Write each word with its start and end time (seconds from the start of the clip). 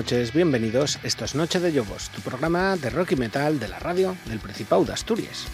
Noches, 0.00 0.32
bienvenidos. 0.32 0.98
Esto 1.02 1.26
es 1.26 1.34
Noche 1.34 1.60
de 1.60 1.72
Lobos, 1.72 2.08
tu 2.08 2.22
programa 2.22 2.74
de 2.74 2.88
rock 2.88 3.12
y 3.12 3.16
metal 3.16 3.60
de 3.60 3.68
la 3.68 3.78
radio 3.78 4.16
del 4.24 4.38
Principado 4.38 4.82
de 4.82 4.94
Asturias. 4.94 5.44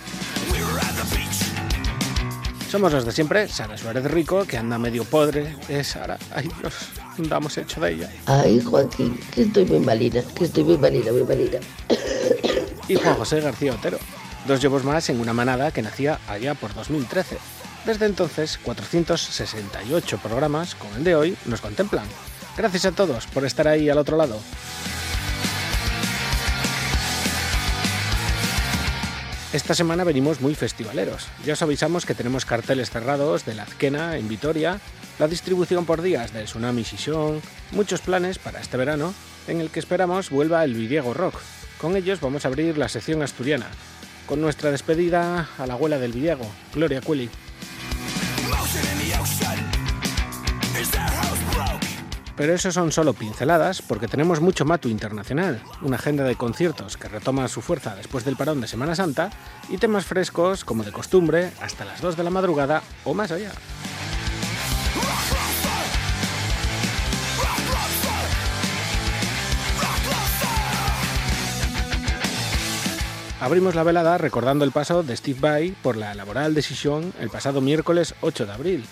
Somos 2.70 2.92
los 2.92 3.04
de 3.04 3.10
siempre, 3.10 3.48
Sara 3.48 3.76
Suárez 3.76 4.04
Rico, 4.04 4.44
que 4.44 4.56
anda 4.56 4.78
medio 4.78 5.02
podre. 5.02 5.56
Es 5.68 5.88
Sara, 5.88 6.16
ay 6.32 6.48
Dios, 6.60 6.74
damos 7.28 7.58
hecho 7.58 7.80
de 7.80 7.94
ella. 7.94 8.10
Ay, 8.26 8.60
Joaquín, 8.60 9.18
que 9.32 9.42
estoy 9.42 9.64
muy 9.64 9.80
malina, 9.80 10.22
que 10.22 10.44
estoy 10.44 10.62
muy 10.62 10.78
malina, 10.78 11.10
muy 11.10 11.24
malina. 11.24 11.58
Y 12.86 12.94
Juan 12.94 13.16
José 13.16 13.40
García 13.40 13.72
Otero, 13.72 13.98
dos 14.46 14.62
Lobos 14.62 14.84
más 14.84 15.10
en 15.10 15.18
una 15.18 15.32
manada 15.32 15.72
que 15.72 15.82
nacía 15.82 16.20
allá 16.28 16.54
por 16.54 16.72
2013. 16.72 17.36
Desde 17.84 18.06
entonces, 18.06 18.60
468 18.62 20.18
programas, 20.18 20.76
como 20.76 20.94
el 20.94 21.02
de 21.02 21.16
hoy, 21.16 21.36
nos 21.46 21.60
contemplan. 21.60 22.06
Gracias 22.56 22.86
a 22.86 22.92
todos 22.92 23.26
por 23.26 23.44
estar 23.44 23.68
ahí 23.68 23.90
al 23.90 23.98
otro 23.98 24.16
lado. 24.16 24.40
Esta 29.52 29.74
semana 29.74 30.04
venimos 30.04 30.40
muy 30.40 30.54
festivaleros. 30.54 31.28
Ya 31.44 31.54
os 31.54 31.62
avisamos 31.62 32.04
que 32.04 32.14
tenemos 32.14 32.44
carteles 32.44 32.90
cerrados 32.90 33.44
de 33.44 33.54
la 33.54 33.62
Azquena 33.62 34.16
en 34.16 34.28
Vitoria, 34.28 34.80
la 35.18 35.28
distribución 35.28 35.86
por 35.86 36.02
días 36.02 36.32
del 36.32 36.44
Tsunami 36.44 36.84
Sison, 36.84 37.40
muchos 37.72 38.00
planes 38.00 38.38
para 38.38 38.60
este 38.60 38.76
verano, 38.76 39.14
en 39.48 39.60
el 39.60 39.70
que 39.70 39.78
esperamos 39.78 40.30
vuelva 40.30 40.64
el 40.64 40.74
Vidiego 40.74 41.14
Rock. 41.14 41.40
Con 41.80 41.96
ellos 41.96 42.20
vamos 42.20 42.44
a 42.44 42.48
abrir 42.48 42.76
la 42.76 42.88
sección 42.88 43.22
asturiana, 43.22 43.66
con 44.26 44.40
nuestra 44.40 44.70
despedida 44.70 45.48
a 45.58 45.66
la 45.66 45.74
abuela 45.74 45.98
del 45.98 46.12
Vidiego, 46.12 46.50
Gloria 46.74 47.00
Quilly. 47.00 47.30
Pero 52.36 52.52
eso 52.52 52.70
son 52.70 52.92
solo 52.92 53.14
pinceladas 53.14 53.80
porque 53.80 54.08
tenemos 54.08 54.40
mucho 54.40 54.66
matu 54.66 54.88
internacional, 54.88 55.62
una 55.80 55.96
agenda 55.96 56.24
de 56.24 56.36
conciertos 56.36 56.98
que 56.98 57.08
retoma 57.08 57.48
su 57.48 57.62
fuerza 57.62 57.96
después 57.96 58.24
del 58.24 58.36
parón 58.36 58.60
de 58.60 58.68
Semana 58.68 58.94
Santa 58.94 59.30
y 59.70 59.78
temas 59.78 60.04
frescos 60.04 60.64
como 60.64 60.84
de 60.84 60.92
costumbre 60.92 61.52
hasta 61.62 61.86
las 61.86 62.02
2 62.02 62.16
de 62.16 62.24
la 62.24 62.30
madrugada 62.30 62.82
o 63.04 63.14
más 63.14 63.32
allá. 63.32 63.52
Abrimos 73.40 73.74
la 73.74 73.82
velada 73.82 74.18
recordando 74.18 74.64
el 74.64 74.72
paso 74.72 75.02
de 75.02 75.16
Steve 75.16 75.38
Vai 75.40 75.70
por 75.70 75.96
la 75.96 76.14
laboral 76.14 76.54
decisión 76.54 77.12
el 77.20 77.30
pasado 77.30 77.60
miércoles 77.60 78.14
8 78.20 78.44
de 78.44 78.52
abril, 78.52 78.84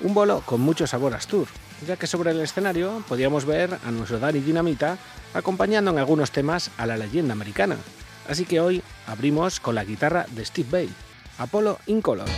un 0.00 0.14
bolo 0.14 0.42
con 0.44 0.60
mucho 0.60 0.86
sabor 0.86 1.14
Astur, 1.14 1.46
ya 1.86 1.96
que 1.96 2.06
sobre 2.06 2.30
el 2.30 2.40
escenario 2.40 3.02
podíamos 3.08 3.44
ver 3.44 3.78
a 3.84 3.90
nuestro 3.90 4.18
Danny 4.18 4.40
Dinamita 4.40 4.98
acompañando 5.34 5.90
en 5.90 5.98
algunos 5.98 6.30
temas 6.30 6.70
a 6.76 6.86
la 6.86 6.96
leyenda 6.96 7.32
americana. 7.32 7.76
Así 8.28 8.44
que 8.44 8.60
hoy 8.60 8.82
abrimos 9.06 9.60
con 9.60 9.74
la 9.74 9.84
guitarra 9.84 10.26
de 10.30 10.44
Steve 10.44 10.68
Bay, 10.70 10.90
Apollo 11.38 11.78
Incolor. 11.86 12.28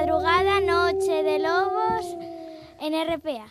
Madrugada, 0.00 0.60
Noche 0.60 1.22
de 1.22 1.38
Lobos 1.38 2.16
en 2.80 2.94
RPA. 3.06 3.46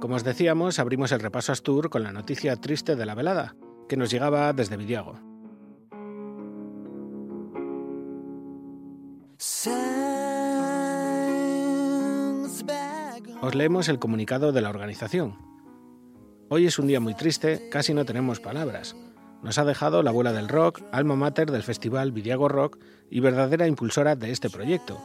Como 0.00 0.16
os 0.16 0.24
decíamos, 0.24 0.78
abrimos 0.78 1.12
el 1.12 1.20
repaso 1.20 1.52
a 1.52 1.54
Astur 1.54 1.88
con 1.88 2.02
la 2.02 2.12
noticia 2.12 2.56
triste 2.56 2.94
de 2.94 3.06
la 3.06 3.14
velada, 3.14 3.56
que 3.88 3.96
nos 3.96 4.10
llegaba 4.10 4.52
desde 4.52 4.76
Vidiago. 4.76 5.14
Os 13.40 13.54
leemos 13.54 13.88
el 13.88 13.98
comunicado 13.98 14.52
de 14.52 14.60
la 14.60 14.68
organización. 14.68 15.38
Hoy 16.50 16.66
es 16.66 16.78
un 16.78 16.86
día 16.86 17.00
muy 17.00 17.14
triste, 17.14 17.70
casi 17.70 17.94
no 17.94 18.04
tenemos 18.04 18.40
palabras. 18.40 18.94
Nos 19.44 19.58
ha 19.58 19.64
dejado 19.66 20.02
la 20.02 20.08
abuela 20.08 20.32
del 20.32 20.48
rock, 20.48 20.80
alma 20.90 21.16
mater 21.16 21.50
del 21.50 21.62
festival 21.62 22.12
Vidiago 22.12 22.48
Rock 22.48 22.78
y 23.10 23.20
verdadera 23.20 23.66
impulsora 23.68 24.16
de 24.16 24.30
este 24.30 24.48
proyecto. 24.48 24.98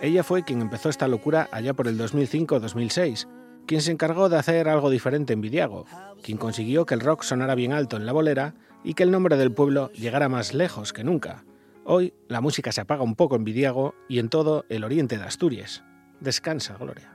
Ella 0.00 0.24
fue 0.24 0.42
quien 0.42 0.62
empezó 0.62 0.88
esta 0.88 1.06
locura 1.06 1.50
allá 1.52 1.74
por 1.74 1.86
el 1.86 1.98
2005-2006, 1.98 3.28
quien 3.66 3.82
se 3.82 3.92
encargó 3.92 4.30
de 4.30 4.38
hacer 4.38 4.70
algo 4.70 4.88
diferente 4.88 5.34
en 5.34 5.42
Vidiago, 5.42 5.84
quien 6.22 6.38
consiguió 6.38 6.86
que 6.86 6.94
el 6.94 7.00
rock 7.00 7.24
sonara 7.24 7.54
bien 7.54 7.72
alto 7.74 7.98
en 7.98 8.06
la 8.06 8.12
bolera 8.12 8.54
y 8.84 8.94
que 8.94 9.02
el 9.02 9.10
nombre 9.10 9.36
del 9.36 9.52
pueblo 9.52 9.92
llegara 9.92 10.30
más 10.30 10.54
lejos 10.54 10.94
que 10.94 11.04
nunca. 11.04 11.44
Hoy 11.84 12.14
la 12.26 12.40
música 12.40 12.72
se 12.72 12.80
apaga 12.80 13.02
un 13.02 13.16
poco 13.16 13.36
en 13.36 13.44
Vidiago 13.44 13.94
y 14.08 14.18
en 14.18 14.30
todo 14.30 14.64
el 14.70 14.84
oriente 14.84 15.18
de 15.18 15.24
Asturias. 15.24 15.84
Descansa, 16.20 16.74
Gloria. 16.78 17.13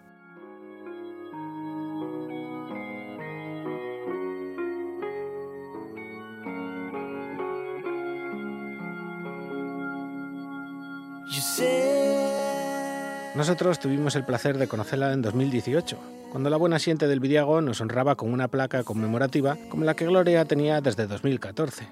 Nosotros 13.36 13.80
tuvimos 13.80 14.16
el 14.16 14.26
placer 14.26 14.58
de 14.58 14.68
conocerla 14.68 15.14
en 15.14 15.22
2018, 15.22 15.98
cuando 16.32 16.50
la 16.50 16.58
buena 16.58 16.80
siente 16.80 17.08
del 17.08 17.20
Vidiago 17.20 17.62
nos 17.62 17.82
honraba 17.82 18.16
con 18.16 18.34
una 18.34 18.48
placa 18.48 18.84
conmemorativa 18.84 19.56
como 19.70 19.86
la 19.86 19.94
que 19.94 20.08
Gloria 20.08 20.46
tenía 20.46 20.82
desde 20.82 21.06
2014. 21.08 21.88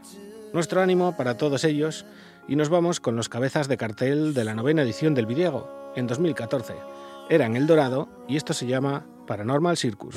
Nuestro 0.53 0.81
ánimo 0.81 1.15
para 1.15 1.37
todos 1.37 1.63
ellos 1.63 2.05
y 2.47 2.55
nos 2.55 2.69
vamos 2.69 2.99
con 2.99 3.15
los 3.15 3.29
cabezas 3.29 3.67
de 3.67 3.77
cartel 3.77 4.33
de 4.33 4.43
la 4.43 4.55
novena 4.55 4.81
edición 4.81 5.13
del 5.13 5.27
Vidiago, 5.27 5.93
en 5.95 6.07
2014. 6.07 6.73
Eran 7.29 7.55
El 7.55 7.67
Dorado 7.67 8.09
y 8.27 8.37
esto 8.37 8.53
se 8.53 8.65
llama 8.65 9.05
Paranormal 9.27 9.77
Circus. 9.77 10.15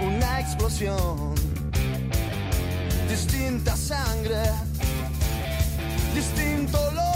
Una 0.00 0.40
explosión. 0.40 1.34
Distinta 3.08 3.76
sangre, 3.76 4.40
distinto 6.14 6.80
olor, 6.80 7.07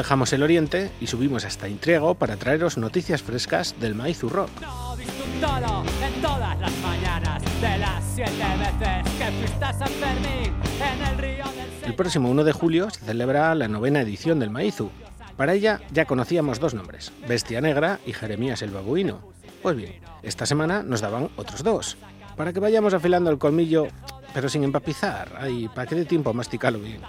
dejamos 0.00 0.32
el 0.32 0.42
oriente 0.42 0.90
y 0.98 1.08
subimos 1.08 1.44
hasta 1.44 1.68
Intriego 1.68 2.14
para 2.14 2.36
traeros 2.36 2.78
noticias 2.78 3.22
frescas 3.22 3.74
del 3.80 3.94
maíz 3.94 4.22
rock. 4.22 4.48
No 4.62 4.96
viste 4.96 5.22
un 5.22 5.40
toro 5.42 5.84
en 6.02 6.22
todas 6.22 6.58
las 6.58 6.72
mañanas 6.78 7.42
de 7.60 7.78
las 7.78 8.02
siete 8.14 8.32
veces 8.32 9.12
que 9.18 9.30
fuiste 9.30 9.62
a 9.62 9.72
San 9.74 9.88
Fermín 9.88 10.54
en 10.80 11.06
el 11.06 11.18
río 11.18 11.44
del 11.44 11.84
El 11.84 11.94
próximo 11.94 12.30
1 12.30 12.44
de 12.44 12.52
julio 12.52 12.88
se 12.88 13.04
celebra 13.04 13.54
la 13.54 13.68
novena 13.68 14.00
edición 14.00 14.38
del 14.38 14.48
Maizu. 14.48 14.90
Para 15.36 15.52
ella 15.52 15.82
ya 15.92 16.06
conocíamos 16.06 16.60
dos 16.60 16.72
nombres, 16.72 17.12
Bestia 17.28 17.60
Negra 17.60 18.00
y 18.06 18.14
Jeremías 18.14 18.62
el 18.62 18.70
Babuino. 18.70 19.20
Pues 19.60 19.76
bien, 19.76 20.00
esta 20.22 20.46
semana 20.46 20.82
nos 20.82 21.02
daban 21.02 21.28
otros 21.36 21.62
dos, 21.62 21.98
para 22.38 22.54
que 22.54 22.60
vayamos 22.60 22.94
afilando 22.94 23.30
el 23.30 23.36
colmillo, 23.36 23.88
pero 24.32 24.48
sin 24.48 24.64
empapizar, 24.64 25.28
ay, 25.38 25.68
para 25.68 25.86
que 25.86 25.94
dé 25.94 26.06
tiempo 26.06 26.30
a 26.30 26.32
masticarlo 26.32 26.78
bien. 26.78 27.02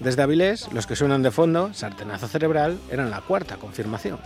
Desde 0.00 0.22
Avilés, 0.22 0.72
los 0.72 0.86
que 0.86 0.94
suenan 0.94 1.22
de 1.22 1.30
fondo, 1.30 1.74
Sartenazo 1.74 2.28
Cerebral, 2.28 2.78
eran 2.90 3.10
la 3.10 3.20
cuarta 3.20 3.56
confirmación. 3.56 4.18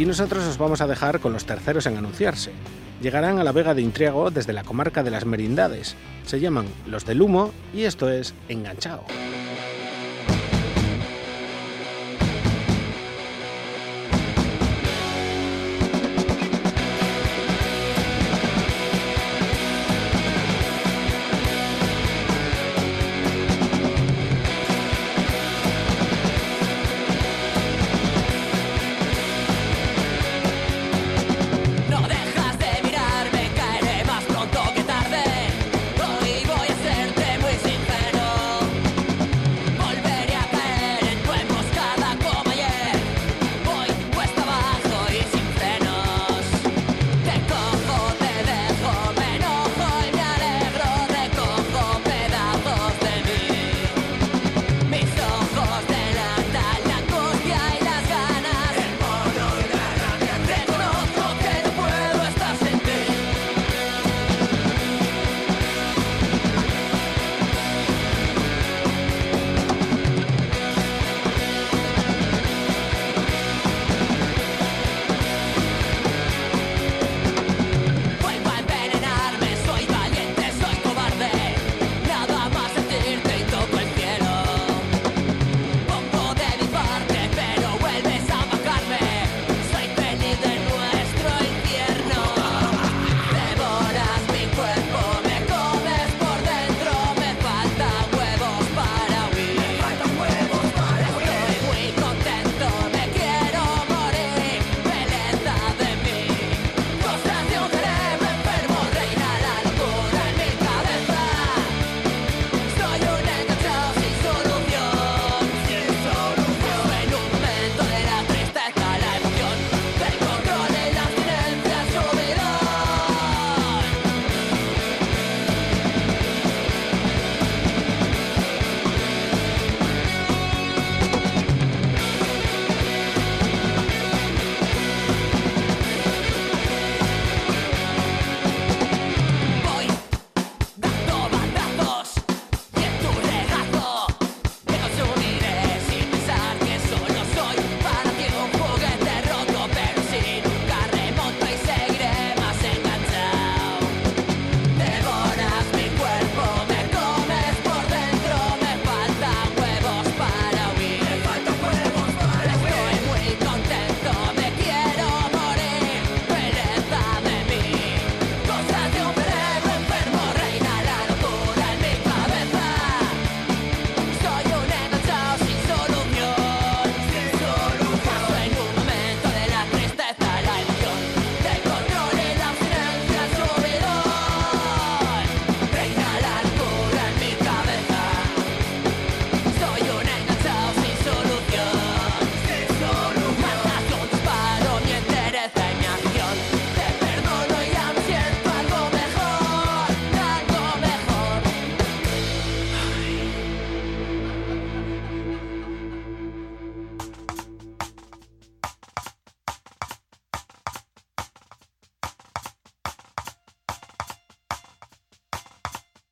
Y 0.00 0.06
nosotros 0.06 0.42
os 0.44 0.56
vamos 0.56 0.80
a 0.80 0.86
dejar 0.86 1.20
con 1.20 1.34
los 1.34 1.44
terceros 1.44 1.84
en 1.84 1.98
anunciarse. 1.98 2.52
Llegarán 3.02 3.38
a 3.38 3.44
la 3.44 3.52
Vega 3.52 3.74
de 3.74 3.82
Intriago 3.82 4.30
desde 4.30 4.54
la 4.54 4.64
comarca 4.64 5.02
de 5.02 5.10
las 5.10 5.26
Merindades. 5.26 5.94
Se 6.24 6.40
llaman 6.40 6.68
Los 6.86 7.04
del 7.04 7.20
Humo 7.20 7.52
y 7.74 7.82
esto 7.82 8.08
es 8.08 8.32
Enganchado. 8.48 9.04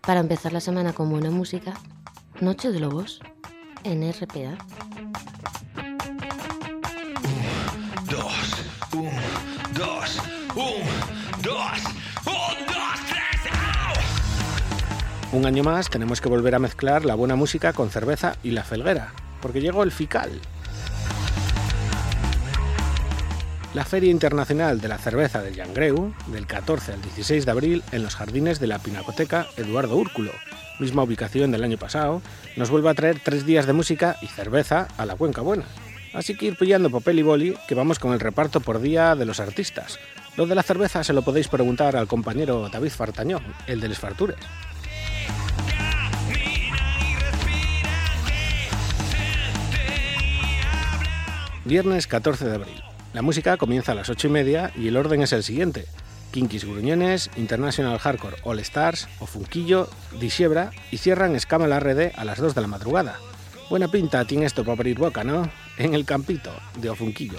Para 0.09 0.21
empezar 0.21 0.55
la 0.55 0.61
semana 0.61 0.95
con 0.95 1.11
buena 1.11 1.31
música, 1.31 1.75
Noche 2.41 2.73
de 2.73 2.81
Lobos 2.81 3.21
en 3.85 4.11
RPA. 4.11 4.57
Un 15.31 15.45
año 15.45 15.63
más 15.63 15.91
tenemos 15.91 16.23
que 16.23 16.31
volver 16.31 16.55
a 16.55 16.59
mezclar 16.59 17.05
la 17.05 17.15
buena 17.15 17.37
música 17.37 17.75
con 17.75 17.91
cerveza 17.91 18.37
y 18.43 18.53
la 18.53 18.65
felguera, 18.65 19.13
porque 19.43 19.61
llegó 19.61 19.83
el 19.83 19.93
FICAL. 19.93 20.41
La 23.79 23.85
Feria 23.85 24.11
Internacional 24.11 24.81
de 24.81 24.89
la 24.89 24.99
Cerveza 24.99 25.41
de 25.41 25.55
Llangreu, 25.55 26.13
del 26.33 26.49
14 26.49 26.95
al 26.95 27.01
16 27.01 27.45
de 27.45 27.51
abril 27.53 27.85
en 27.93 28.03
los 28.03 28.17
jardines 28.17 28.59
de 28.59 28.67
la 28.67 28.81
Pinacoteca 28.81 29.47
Eduardo 29.57 29.95
Úrculo, 29.95 30.33
misma 30.81 31.05
ubicación 31.05 31.53
del 31.53 31.63
año 31.63 31.79
pasado, 31.79 32.21
nos 32.57 32.71
vuelve 32.71 32.91
a 32.91 32.95
traer 32.95 33.21
tres 33.25 33.47
días 33.47 33.67
de 33.67 33.75
música 33.75 34.17
y 34.21 34.27
cerveza 34.27 34.89
a 34.97 35.07
la 35.07 35.15
Cuenca 35.15 35.43
Buena. 35.43 35.63
Así 36.13 36.37
que 36.37 36.47
ir 36.47 36.57
pillando 36.57 36.91
papel 36.91 37.21
y 37.21 37.23
boli, 37.23 37.55
que 37.69 37.77
vamos 37.77 38.01
con 38.01 38.13
el 38.13 38.19
reparto 38.19 38.59
por 38.59 38.81
día 38.81 39.15
de 39.15 39.27
los 39.27 39.39
artistas. 39.39 40.01
Lo 40.37 40.47
de 40.47 40.57
la 40.57 40.65
cerveza 40.65 41.05
se 41.05 41.13
lo 41.13 41.23
podéis 41.23 41.47
preguntar 41.47 41.95
al 41.95 42.09
compañero 42.09 42.69
David 42.69 42.91
Fartañón, 42.91 43.45
el 43.69 43.79
de 43.79 43.91
Les 43.91 43.99
Fartures. 44.01 44.39
Viernes 51.65 52.09
14 52.09 52.45
de 52.45 52.55
abril. 52.57 52.88
La 53.15 53.23
música 53.23 53.57
comienza 53.57 53.93
a 53.93 53.95
las 53.95 54.11
8 54.11 54.27
y 54.27 54.31
media 54.31 54.73
y 54.77 54.89
el 54.89 54.97
orden 54.97 55.23
es 55.23 55.33
el 55.33 55.43
siguiente. 55.43 55.87
Kinkis 56.31 56.65
Gruñones, 56.65 57.31
International 57.37 57.99
Hardcore 57.99 58.37
All 58.43 58.59
Stars, 58.61 59.09
Ofunquillo, 59.19 59.89
Disiebra 60.21 60.73
y 60.91 60.99
cierran 60.99 61.35
la 61.69 61.81
RD 61.81 62.13
a 62.15 62.25
las 62.25 62.39
2 62.39 62.55
de 62.55 62.61
la 62.61 62.67
madrugada. 62.67 63.19
Buena 63.71 63.89
pinta 63.89 64.25
tiene 64.25 64.47
esto 64.47 64.63
para 64.63 64.75
abrir 64.75 64.99
boca, 64.99 65.25
¿no? 65.25 65.51
En 65.79 65.95
el 65.95 66.05
campito 66.05 66.53
de 66.81 66.91
Ofunquillo. 66.91 67.39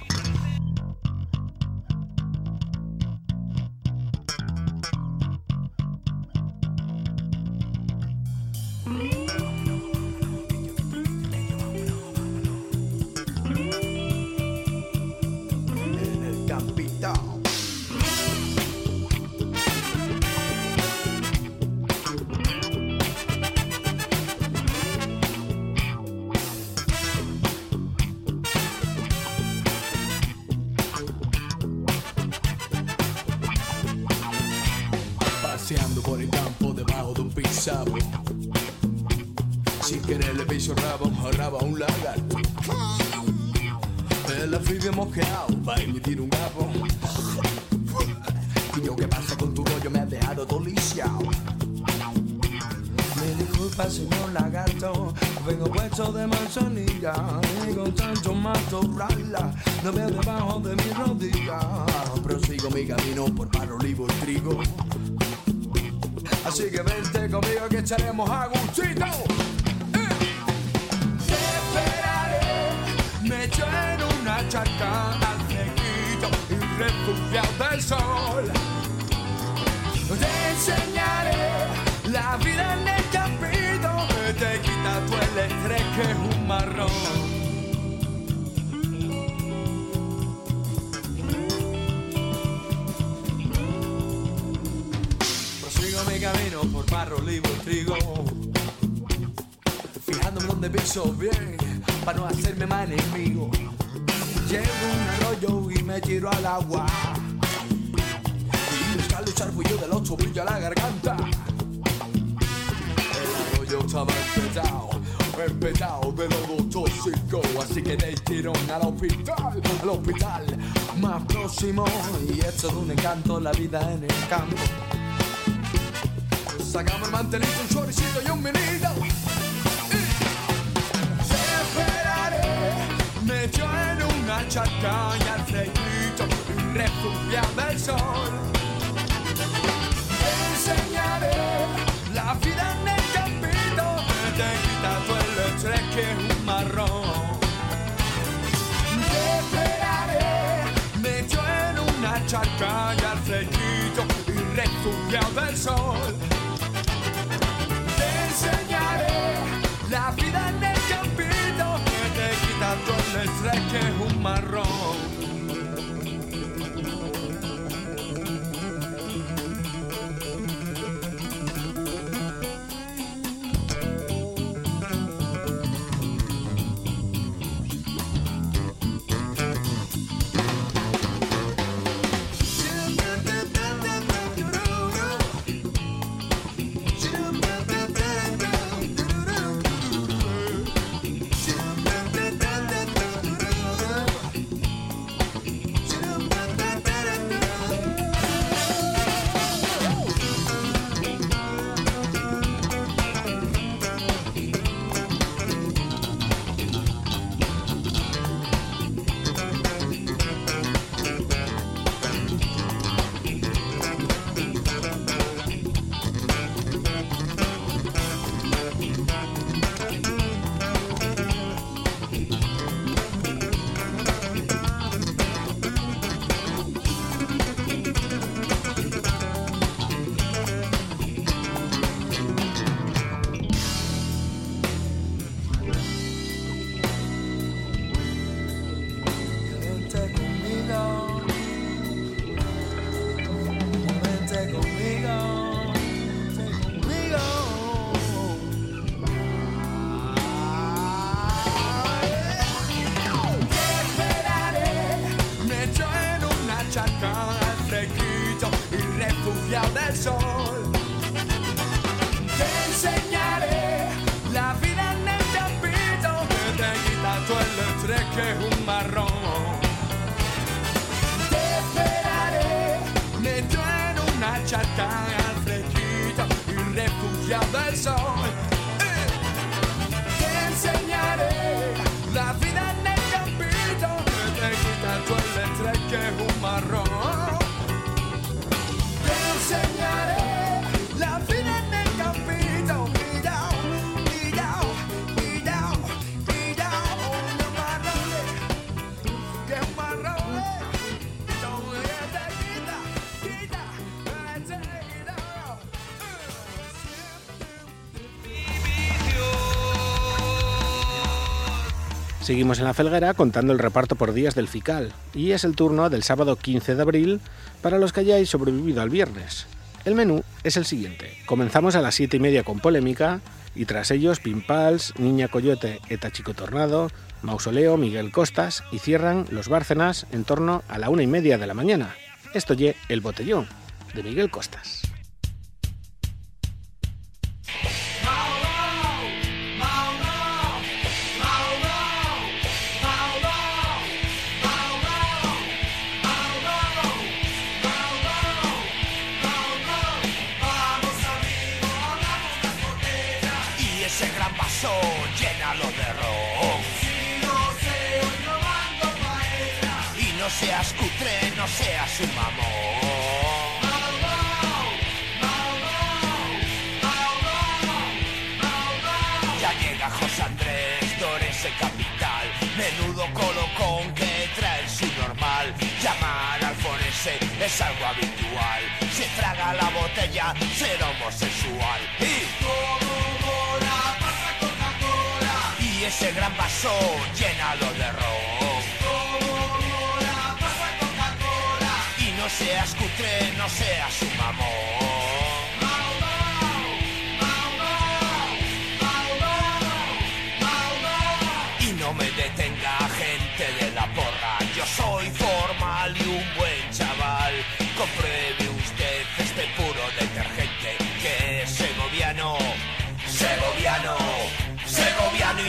Seguimos 312.29 312.59
en 312.59 312.65
la 312.65 312.75
Felguera 312.75 313.15
contando 313.15 313.53
el 313.53 313.57
reparto 313.57 313.95
por 313.95 314.13
días 314.13 314.35
del 314.35 314.47
FICAL 314.47 314.93
y 315.15 315.31
es 315.31 315.43
el 315.43 315.55
turno 315.55 315.89
del 315.89 316.03
sábado 316.03 316.35
15 316.35 316.75
de 316.75 316.81
abril 316.83 317.21
para 317.63 317.79
los 317.79 317.91
que 317.91 318.01
hayáis 318.01 318.29
sobrevivido 318.29 318.83
al 318.83 318.91
viernes. 318.91 319.47
El 319.83 319.95
menú 319.95 320.21
es 320.43 320.55
el 320.55 320.65
siguiente. 320.65 321.17
Comenzamos 321.25 321.73
a 321.73 321.81
las 321.81 321.95
7 321.95 322.17
y 322.17 322.19
media 322.19 322.43
con 322.43 322.59
polémica 322.59 323.21
y 323.55 323.65
tras 323.65 323.89
ellos 323.89 324.19
Pimpals, 324.19 324.93
Niña 324.99 325.27
Coyote, 325.27 325.79
Eta 325.89 326.11
Chico 326.11 326.35
Tornado, 326.35 326.91
Mausoleo, 327.23 327.77
Miguel 327.77 328.11
Costas 328.11 328.63
y 328.71 328.77
cierran 328.77 329.25
los 329.31 329.49
Bárcenas 329.49 330.05
en 330.11 330.23
torno 330.23 330.61
a 330.67 330.77
la 330.77 330.91
una 330.91 331.01
y 331.01 331.07
media 331.07 331.39
de 331.39 331.47
la 331.47 331.55
mañana. 331.55 331.95
Esto 332.35 332.53
ye 332.53 332.75
El 332.89 333.01
Botellón 333.01 333.47
de 333.95 334.03
Miguel 334.03 334.29
Costas. 334.29 334.78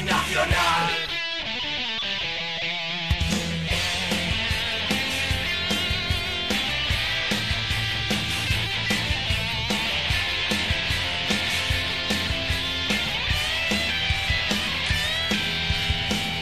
Segoviano 0.00 0.02
y 0.02 0.02
nacional. 0.02 0.90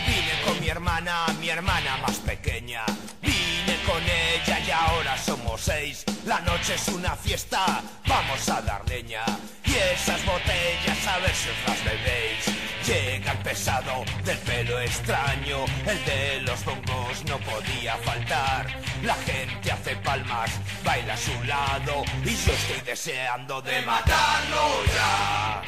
Vine 0.07 0.43
con 0.45 0.61
mi 0.61 0.69
hermana, 0.69 1.27
mi 1.41 1.49
hermana 1.49 1.97
más 1.99 2.17
pequeña. 2.19 2.85
Vine 3.23 3.77
con 3.87 4.03
ella 4.03 4.61
y 4.61 4.71
ahora 4.71 5.17
somos 5.19 5.61
seis. 5.61 6.05
La 6.25 6.41
noche 6.41 6.75
es 6.75 6.89
una 6.89 7.17
fiesta, 7.17 7.83
vamos 8.07 8.49
a 8.49 8.61
dar 8.63 8.89
leña. 8.89 9.25
Y 9.65 9.75
esas 9.75 10.25
botellas 10.25 11.07
a 11.07 11.19
ver 11.19 11.35
si 11.35 11.49
os 11.51 11.69
las 11.69 11.85
bebéis. 11.85 12.58
Llega 12.89 13.33
el 13.33 13.39
pesado 13.41 14.03
del 14.25 14.39
pelo 14.39 14.81
extraño, 14.81 15.67
el 15.87 16.05
de 16.07 16.41
los 16.41 16.65
bongos 16.65 17.23
no 17.27 17.37
podía 17.41 17.95
faltar. 17.99 18.67
La 19.03 19.13
gente 19.13 19.71
hace 19.71 19.95
palmas, 19.97 20.59
baila 20.83 21.13
a 21.13 21.17
su 21.19 21.45
lado 21.45 22.03
y 22.25 22.35
yo 22.35 22.51
estoy 22.51 22.81
deseando 22.87 23.61
de 23.61 23.83
matarlo 23.83 24.85
ya. 24.97 25.63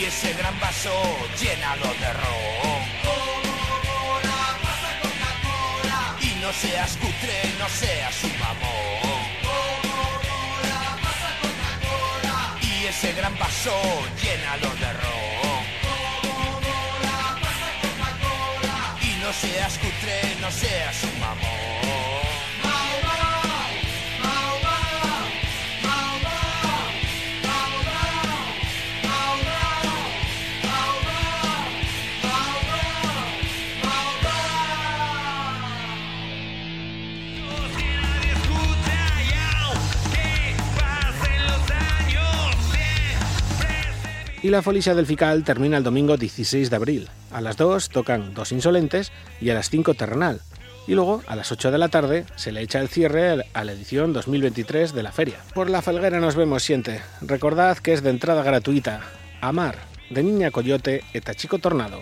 Y 0.00 0.04
ese 0.04 0.32
gran 0.32 0.58
vaso, 0.58 0.90
llénalo 1.40 1.94
de 1.94 2.12
ron. 2.12 2.95
No 6.46 6.52
seas 6.52 6.96
cutre, 6.98 7.54
no 7.58 7.68
seas 7.68 8.22
un 8.22 8.38
mamón. 8.38 9.20
Y 12.62 12.86
ese 12.86 13.12
gran 13.14 13.36
vaso, 13.36 13.74
llénalo 14.22 14.70
de 14.76 14.92
ron. 14.92 15.64
Y 19.02 19.10
no 19.22 19.32
seas 19.32 19.76
cutre, 19.78 20.36
no 20.40 20.50
seas 20.52 21.02
un 21.02 21.18
mamón. 21.18 21.75
Y 44.42 44.50
la 44.50 44.62
Folicia 44.62 44.94
del 44.94 45.06
Fical 45.06 45.44
termina 45.44 45.78
el 45.78 45.84
domingo 45.84 46.16
16 46.16 46.70
de 46.70 46.76
abril. 46.76 47.08
A 47.32 47.40
las 47.40 47.56
2 47.56 47.88
tocan 47.88 48.34
Dos 48.34 48.52
Insolentes 48.52 49.12
y 49.40 49.50
a 49.50 49.54
las 49.54 49.70
5 49.70 49.94
Terrenal. 49.94 50.40
Y 50.86 50.94
luego, 50.94 51.22
a 51.26 51.34
las 51.34 51.50
8 51.50 51.70
de 51.70 51.78
la 51.78 51.88
tarde, 51.88 52.26
se 52.36 52.52
le 52.52 52.60
echa 52.60 52.80
el 52.80 52.88
cierre 52.88 53.44
a 53.52 53.64
la 53.64 53.72
edición 53.72 54.12
2023 54.12 54.92
de 54.92 55.02
la 55.02 55.10
feria. 55.10 55.38
Por 55.52 55.68
la 55.68 55.82
Felguera 55.82 56.20
nos 56.20 56.36
vemos 56.36 56.62
siente. 56.62 57.00
Recordad 57.22 57.78
que 57.78 57.92
es 57.92 58.02
de 58.02 58.10
entrada 58.10 58.44
gratuita. 58.44 59.00
Amar, 59.40 59.76
de 60.10 60.22
Niña 60.22 60.50
Coyote 60.50 61.02
eta 61.12 61.34
Chico 61.34 61.58
Tornado. 61.58 61.98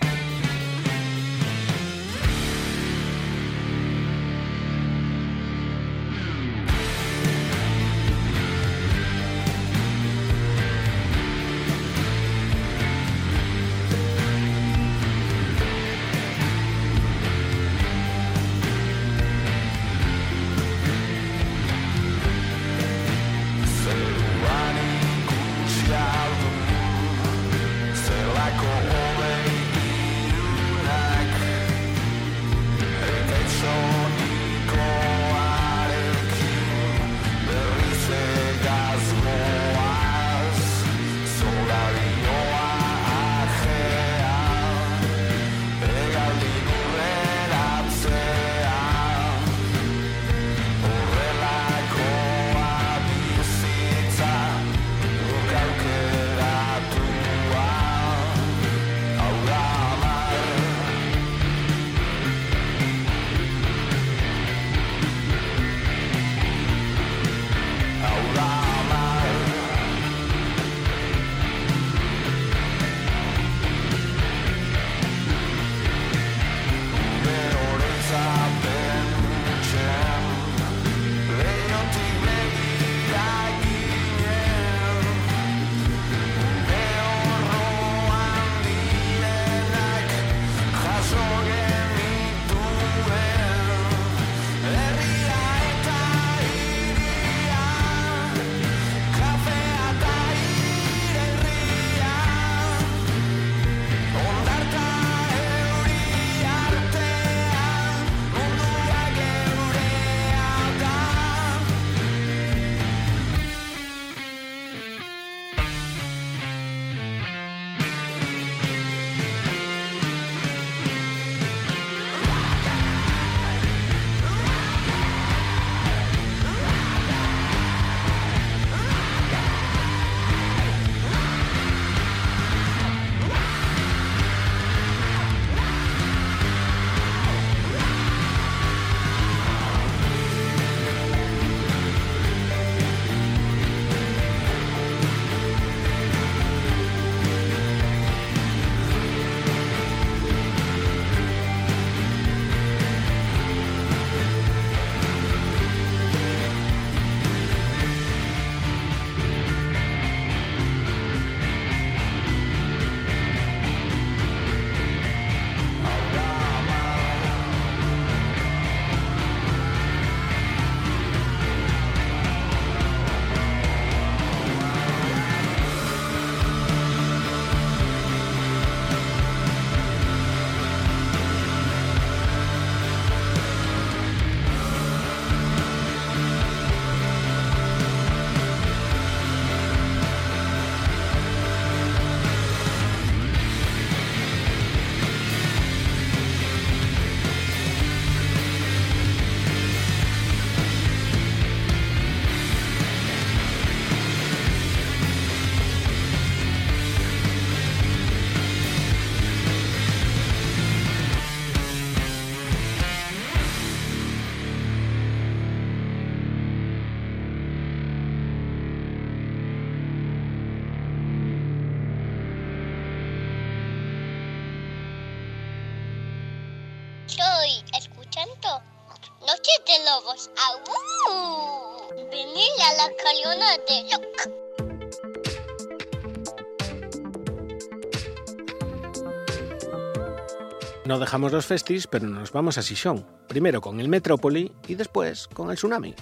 No 240.85 240.99
dejamos 240.99 241.31
los 241.31 241.47
festis, 241.47 241.87
pero 241.87 242.07
nos 242.07 242.31
vamos 242.31 242.59
a 242.59 242.61
Sison. 242.61 243.03
Primero 243.27 243.59
con 243.59 243.79
el 243.79 243.89
Metrópoli 243.89 244.51
y 244.67 244.75
después 244.75 245.27
con 245.27 245.49
el 245.49 245.55
Tsunami. 245.55 245.95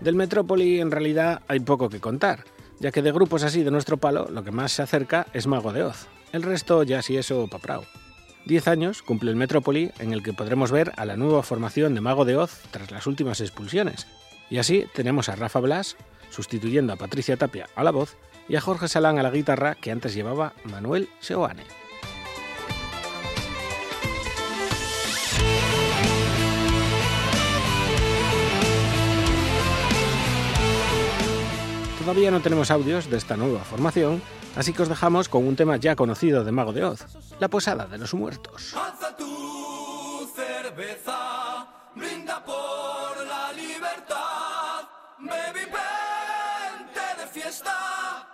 Del 0.00 0.16
Metrópoli 0.16 0.80
en 0.80 0.90
realidad 0.90 1.42
hay 1.46 1.60
poco 1.60 1.88
que 1.88 2.00
contar, 2.00 2.42
ya 2.80 2.90
que 2.90 3.00
de 3.00 3.12
grupos 3.12 3.44
así 3.44 3.62
de 3.62 3.70
nuestro 3.70 3.96
palo 3.96 4.26
lo 4.28 4.42
que 4.42 4.50
más 4.50 4.72
se 4.72 4.82
acerca 4.82 5.28
es 5.32 5.46
Mago 5.46 5.72
de 5.72 5.84
Oz. 5.84 6.08
El 6.32 6.42
resto 6.42 6.82
ya 6.82 7.00
sí 7.00 7.16
eso 7.16 7.46
paprao. 7.46 7.84
Diez 8.44 8.66
años 8.66 9.02
cumple 9.02 9.30
el 9.30 9.36
Metrópoli 9.36 9.92
en 10.00 10.12
el 10.12 10.24
que 10.24 10.32
podremos 10.32 10.72
ver 10.72 10.90
a 10.96 11.04
la 11.04 11.16
nueva 11.16 11.44
formación 11.44 11.94
de 11.94 12.00
Mago 12.00 12.24
de 12.24 12.36
Oz 12.36 12.62
tras 12.72 12.90
las 12.90 13.06
últimas 13.06 13.40
expulsiones. 13.40 14.08
Y 14.50 14.58
así 14.58 14.84
tenemos 14.94 15.28
a 15.28 15.36
Rafa 15.36 15.60
Blas, 15.60 15.96
sustituyendo 16.28 16.92
a 16.92 16.96
Patricia 16.96 17.36
Tapia 17.36 17.68
a 17.76 17.84
la 17.84 17.92
voz, 17.92 18.16
y 18.48 18.56
a 18.56 18.60
Jorge 18.60 18.88
Salán 18.88 19.18
a 19.18 19.22
la 19.22 19.30
guitarra 19.30 19.74
que 19.74 19.90
antes 19.90 20.14
llevaba 20.14 20.52
Manuel 20.64 21.08
Seoane. 21.20 21.64
Todavía 32.04 32.30
no 32.30 32.40
tenemos 32.40 32.70
audios 32.70 33.08
de 33.08 33.16
esta 33.16 33.34
nueva 33.34 33.60
formación, 33.60 34.20
así 34.56 34.74
que 34.74 34.82
os 34.82 34.90
dejamos 34.90 35.30
con 35.30 35.48
un 35.48 35.56
tema 35.56 35.78
ya 35.78 35.96
conocido 35.96 36.44
de 36.44 36.52
Mago 36.52 36.74
de 36.74 36.84
Oz, 36.84 37.06
La 37.40 37.48
Posada 37.48 37.86
de 37.86 37.96
los 37.96 38.12
Muertos. 38.12 38.74
Alza 38.76 39.16
tu 39.16 40.28
cerveza, 40.36 41.66
brinda 41.94 42.44
por 42.44 43.26
la 43.26 43.54
libertad. 43.54 44.84
Baby, 45.18 45.60
vente 45.64 47.22
de 47.22 47.26
fiesta. 47.32 48.33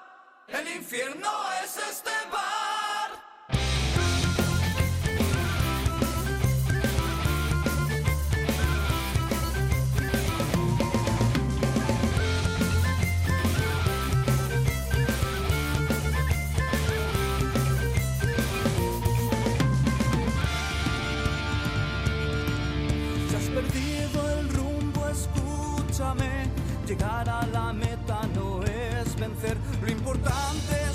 El 0.53 0.67
infierno 0.77 1.29
es 1.65 1.77
este 1.77 2.11
bar. 2.33 3.11
Si 23.29 23.37
has 23.37 23.45
perdido 23.45 24.31
el 24.41 24.49
rumbo, 24.49 25.09
escúchame. 25.09 26.51
Llegar 26.87 27.29
a 27.29 27.47
la 27.47 27.73
meta 27.73 27.90
vencer. 29.21 29.57
Lo 29.83 29.91
importante 29.91 30.90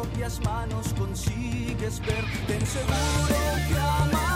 propias 0.00 0.40
manos 0.40 0.94
consigues 0.94 2.00
ver, 2.00 2.24
ten 2.46 2.64
seguro 2.64 3.36
que 3.68 3.78
amanecerá. 3.78 4.29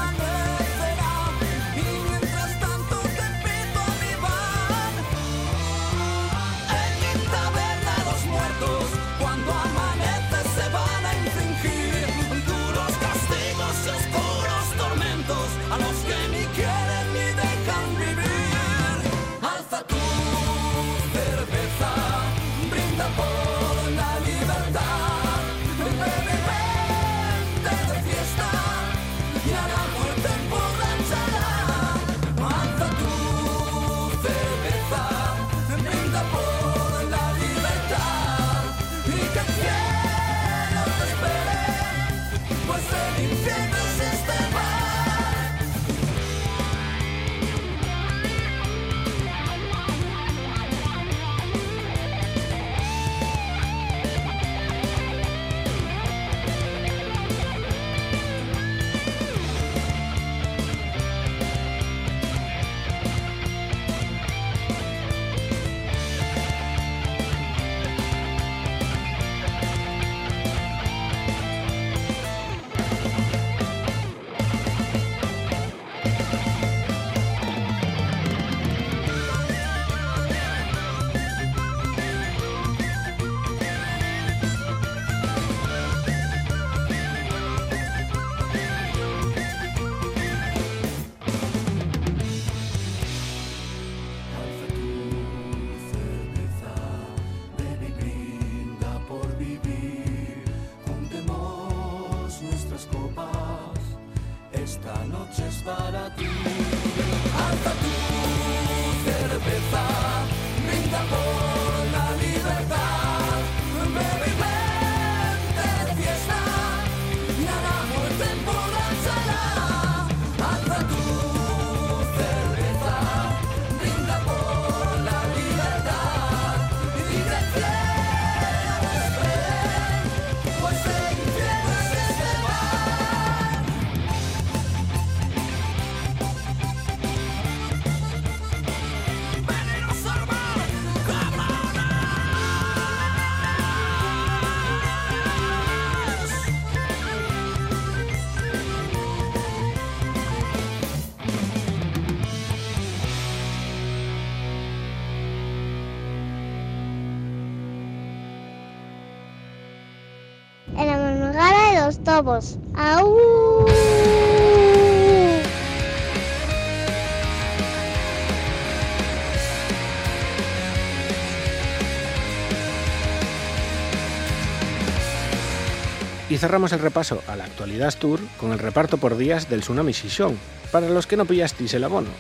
Y 176.31 176.39
cerramos 176.39 176.73
el 176.73 176.79
repaso 176.79 177.21
a 177.27 177.35
la 177.35 177.45
actualidad 177.45 177.93
tour 177.99 178.21
con 178.39 178.53
el 178.53 178.59
reparto 178.59 178.99
por 178.99 179.17
días 179.17 179.49
del 179.51 179.61
Tsunami 179.61 179.93
Shishon, 179.93 180.39
para 180.71 180.89
los 180.89 181.07
que 181.09 181.17
no 181.17 181.27
pillasteis 181.27 181.75
el 181.75 181.85
abono. 181.85 182.11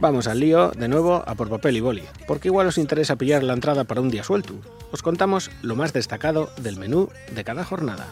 Vamos 0.00 0.28
al 0.28 0.38
lío, 0.38 0.70
de 0.70 0.86
nuevo, 0.86 1.24
a 1.26 1.34
por 1.34 1.50
papel 1.50 1.76
y 1.76 1.80
boli, 1.80 2.04
porque 2.28 2.46
igual 2.46 2.68
os 2.68 2.78
interesa 2.78 3.16
pillar 3.16 3.42
la 3.42 3.52
entrada 3.52 3.82
para 3.82 4.00
un 4.00 4.10
día 4.10 4.22
suelto. 4.22 4.54
Os 4.92 5.02
contamos 5.02 5.50
lo 5.60 5.74
más 5.74 5.92
destacado 5.92 6.50
del 6.62 6.76
menú 6.76 7.08
de 7.34 7.42
cada 7.42 7.64
jornada. 7.64 8.06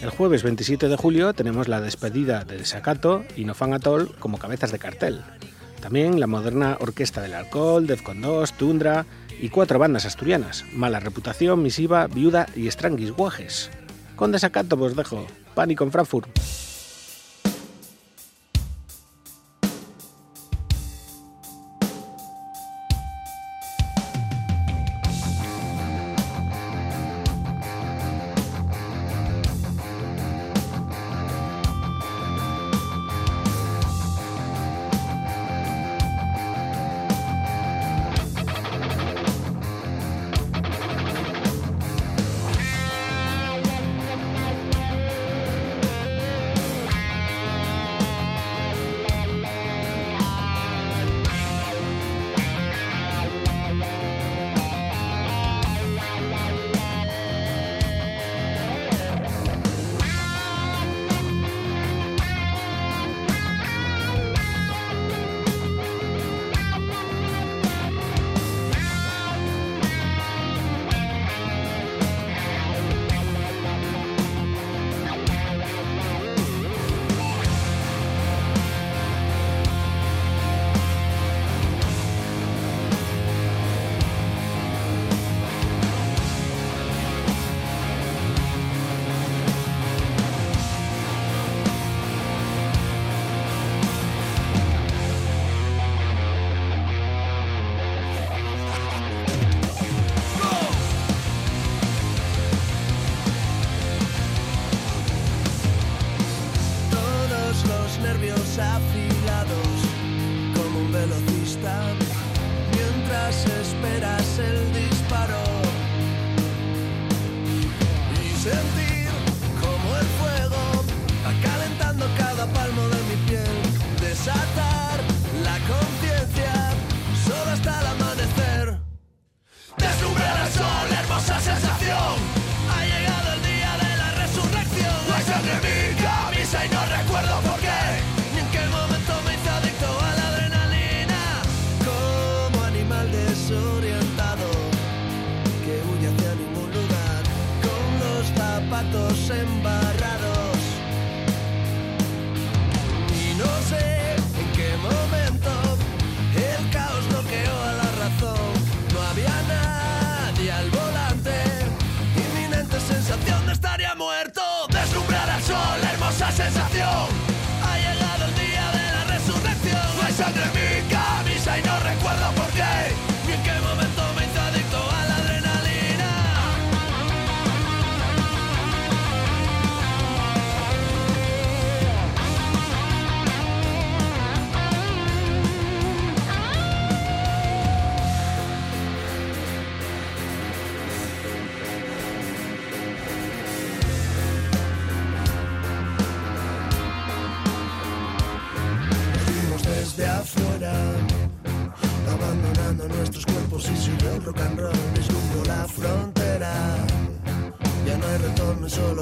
El 0.00 0.08
jueves 0.08 0.42
27 0.42 0.88
de 0.88 0.96
julio 0.96 1.34
tenemos 1.34 1.68
la 1.68 1.82
despedida 1.82 2.44
de 2.44 2.56
Desacato 2.56 3.22
y 3.36 3.44
No 3.44 3.54
Fan 3.54 3.74
Atoll 3.74 4.16
como 4.18 4.38
cabezas 4.38 4.72
de 4.72 4.78
cartel. 4.78 5.20
También 5.80 6.20
la 6.20 6.26
moderna 6.26 6.78
Orquesta 6.80 7.20
del 7.20 7.34
Alcohol, 7.34 7.86
Defcon 7.86 8.22
2, 8.22 8.52
Tundra 8.54 9.04
y 9.40 9.50
cuatro 9.50 9.78
bandas 9.78 10.06
asturianas, 10.06 10.64
Mala 10.72 11.00
Reputación, 11.00 11.62
Misiva, 11.62 12.06
Viuda 12.06 12.46
y 12.56 12.70
Stranguis 12.70 13.12
Guajes. 13.12 13.70
Con 14.16 14.32
Desacato 14.32 14.78
vos 14.78 14.96
dejo, 14.96 15.26
Pánico 15.54 15.84
en 15.84 15.92
Frankfurt. 15.92 16.30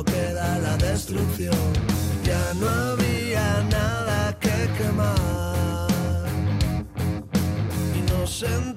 Queda 0.05 0.59
la 0.59 0.77
destrucción. 0.77 1.55
Ya 2.25 2.55
no 2.55 2.69
había 2.69 3.63
nada 3.71 4.39
que 4.39 4.69
quemar. 4.79 6.29
Y 7.97 8.11
nos 8.13 8.31
sentamos 8.39 8.70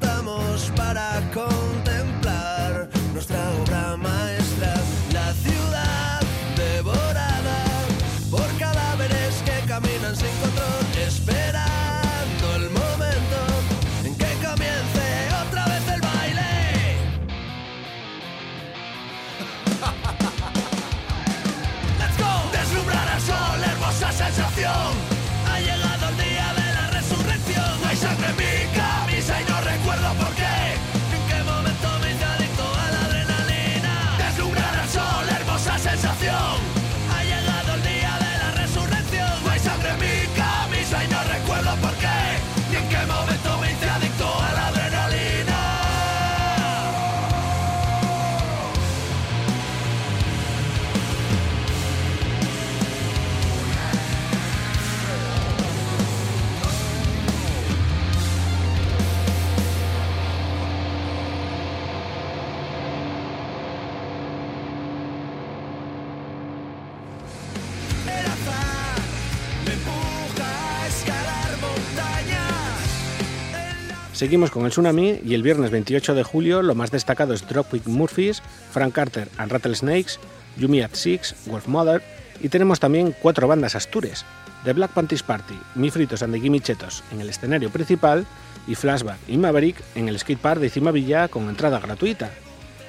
Seguimos 74.13 74.51
con 74.51 74.65
el 74.65 74.69
Tsunami 74.69 75.21
y 75.25 75.33
el 75.33 75.41
viernes 75.41 75.71
28 75.71 76.13
de 76.13 76.21
julio 76.21 76.61
lo 76.61 76.75
más 76.75 76.91
destacado 76.91 77.33
es 77.33 77.47
Dropkick 77.47 77.87
Murphys, 77.87 78.43
Frank 78.71 78.93
Carter 78.93 79.27
and 79.37 79.51
Rattlesnakes, 79.51 80.19
Yumi 80.55 80.81
at 80.81 80.93
Six, 80.93 81.35
Wolf 81.47 81.67
Mother 81.67 82.03
y 82.39 82.49
tenemos 82.49 82.79
también 82.79 83.15
cuatro 83.19 83.47
bandas 83.47 83.75
astures, 83.75 84.23
The 84.65 84.73
Black 84.73 84.91
Panties 84.91 85.23
Party, 85.23 85.59
Mi 85.73 85.89
Fritos 85.89 86.21
and 86.21 86.31
the 86.31 86.39
Gimme 86.39 86.59
Chetos 86.59 87.03
en 87.11 87.21
el 87.21 87.29
escenario 87.29 87.71
principal 87.71 88.27
y 88.67 88.75
Flashback 88.75 89.17
y 89.27 89.37
Maverick 89.37 89.77
en 89.95 90.07
el 90.07 90.19
skatepark 90.19 90.61
de 90.61 90.69
Cimavilla 90.69 91.27
con 91.27 91.49
entrada 91.49 91.79
gratuita. 91.79 92.29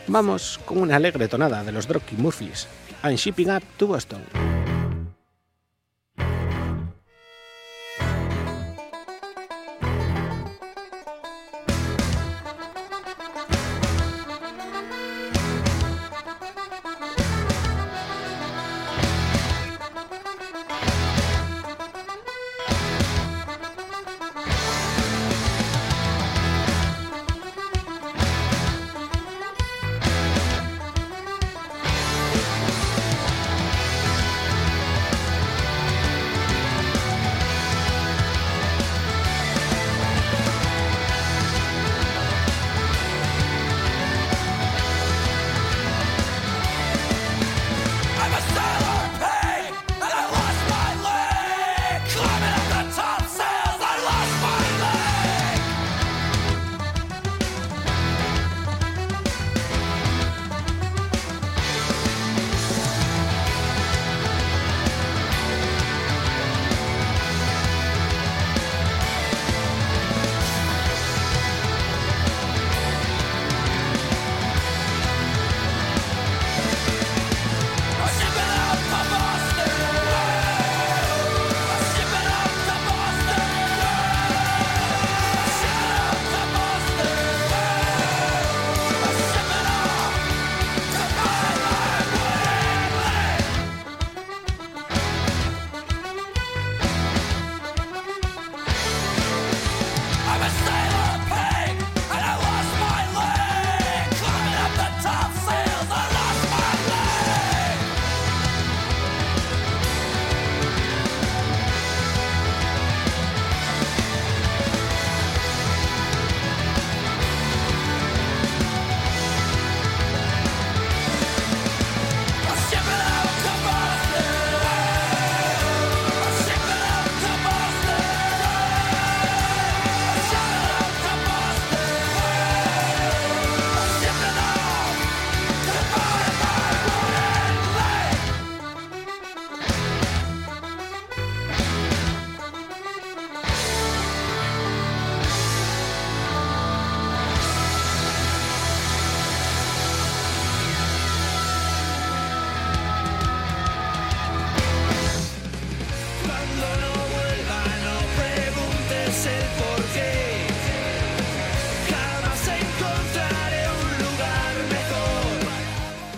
Vamos 0.07 0.61
con 0.67 0.77
una 0.77 0.97
alegre 0.97 1.27
tonada 1.29 1.65
de 1.65 1.73
los 1.73 1.89
Dropkick 1.89 2.19
Murphys, 2.19 2.69
I'm 3.03 3.17
Shipping 3.17 3.51
Up 3.51 3.63
to 3.79 3.87
Boston. 3.87 4.21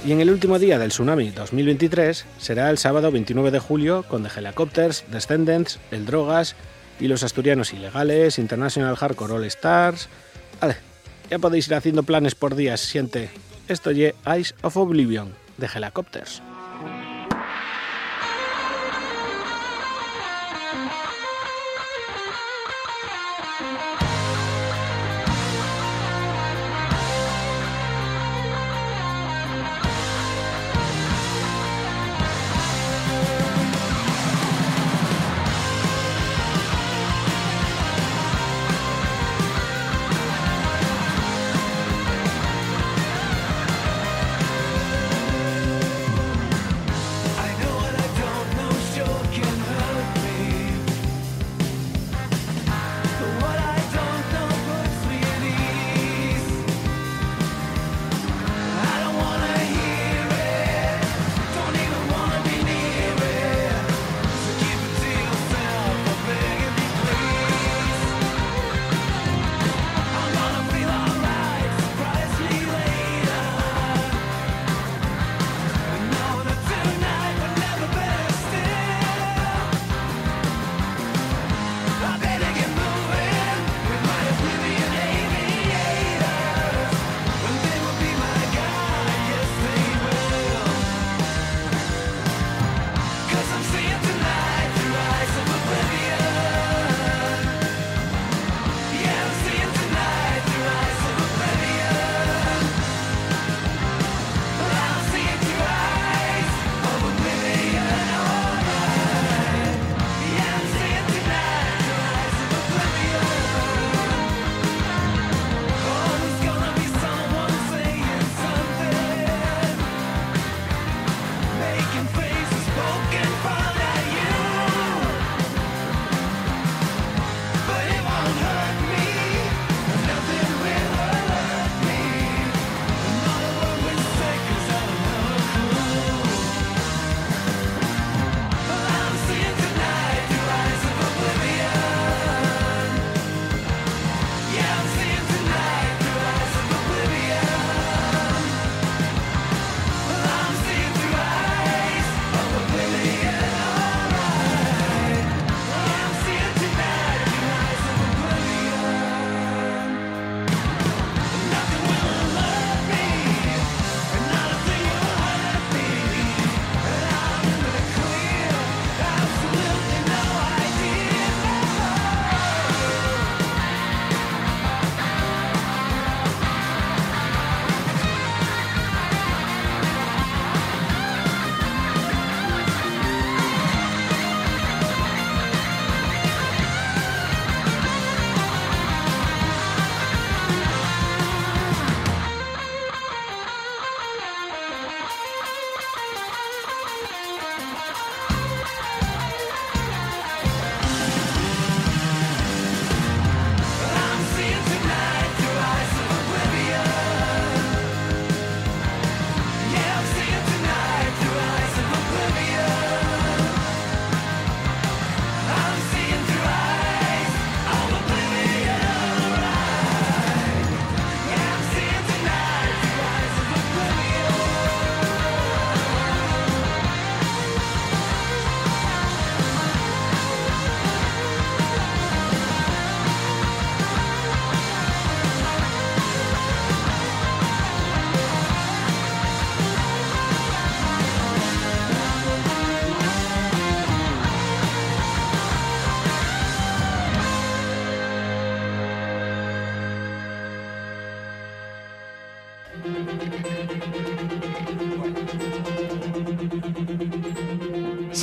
Y 0.07 0.13
en 0.13 0.21
el 0.21 0.31
último 0.31 0.61
día 0.61 0.79
del 0.79 0.91
Tsunami 0.91 1.31
2023 1.31 2.27
será 2.39 2.71
el 2.71 2.79
sábado 2.79 3.11
29 3.11 3.51
de 3.51 3.59
julio 3.59 4.05
con 4.05 4.23
The 4.23 4.39
Helicopters, 4.39 5.05
Descendants, 5.11 5.81
El 5.91 6.07
Drogas 6.07 6.55
y 7.01 7.09
los 7.09 7.25
asturianos 7.25 7.73
ilegales, 7.73 8.39
International 8.39 8.95
Hardcore 8.95 9.33
All 9.33 9.45
Stars. 9.47 10.09
Vale, 10.61 10.77
ya 11.29 11.41
podéis 11.41 11.67
ir 11.67 11.75
haciendo 11.75 12.05
planes 12.05 12.37
por 12.37 12.55
días, 12.55 12.83
siente. 12.83 13.31
Esto 13.67 13.91
ye 13.91 14.15
Eyes 14.25 14.55
of 14.63 14.77
Oblivion 14.77 15.35
de 15.57 15.67
Helicopters. 15.75 16.41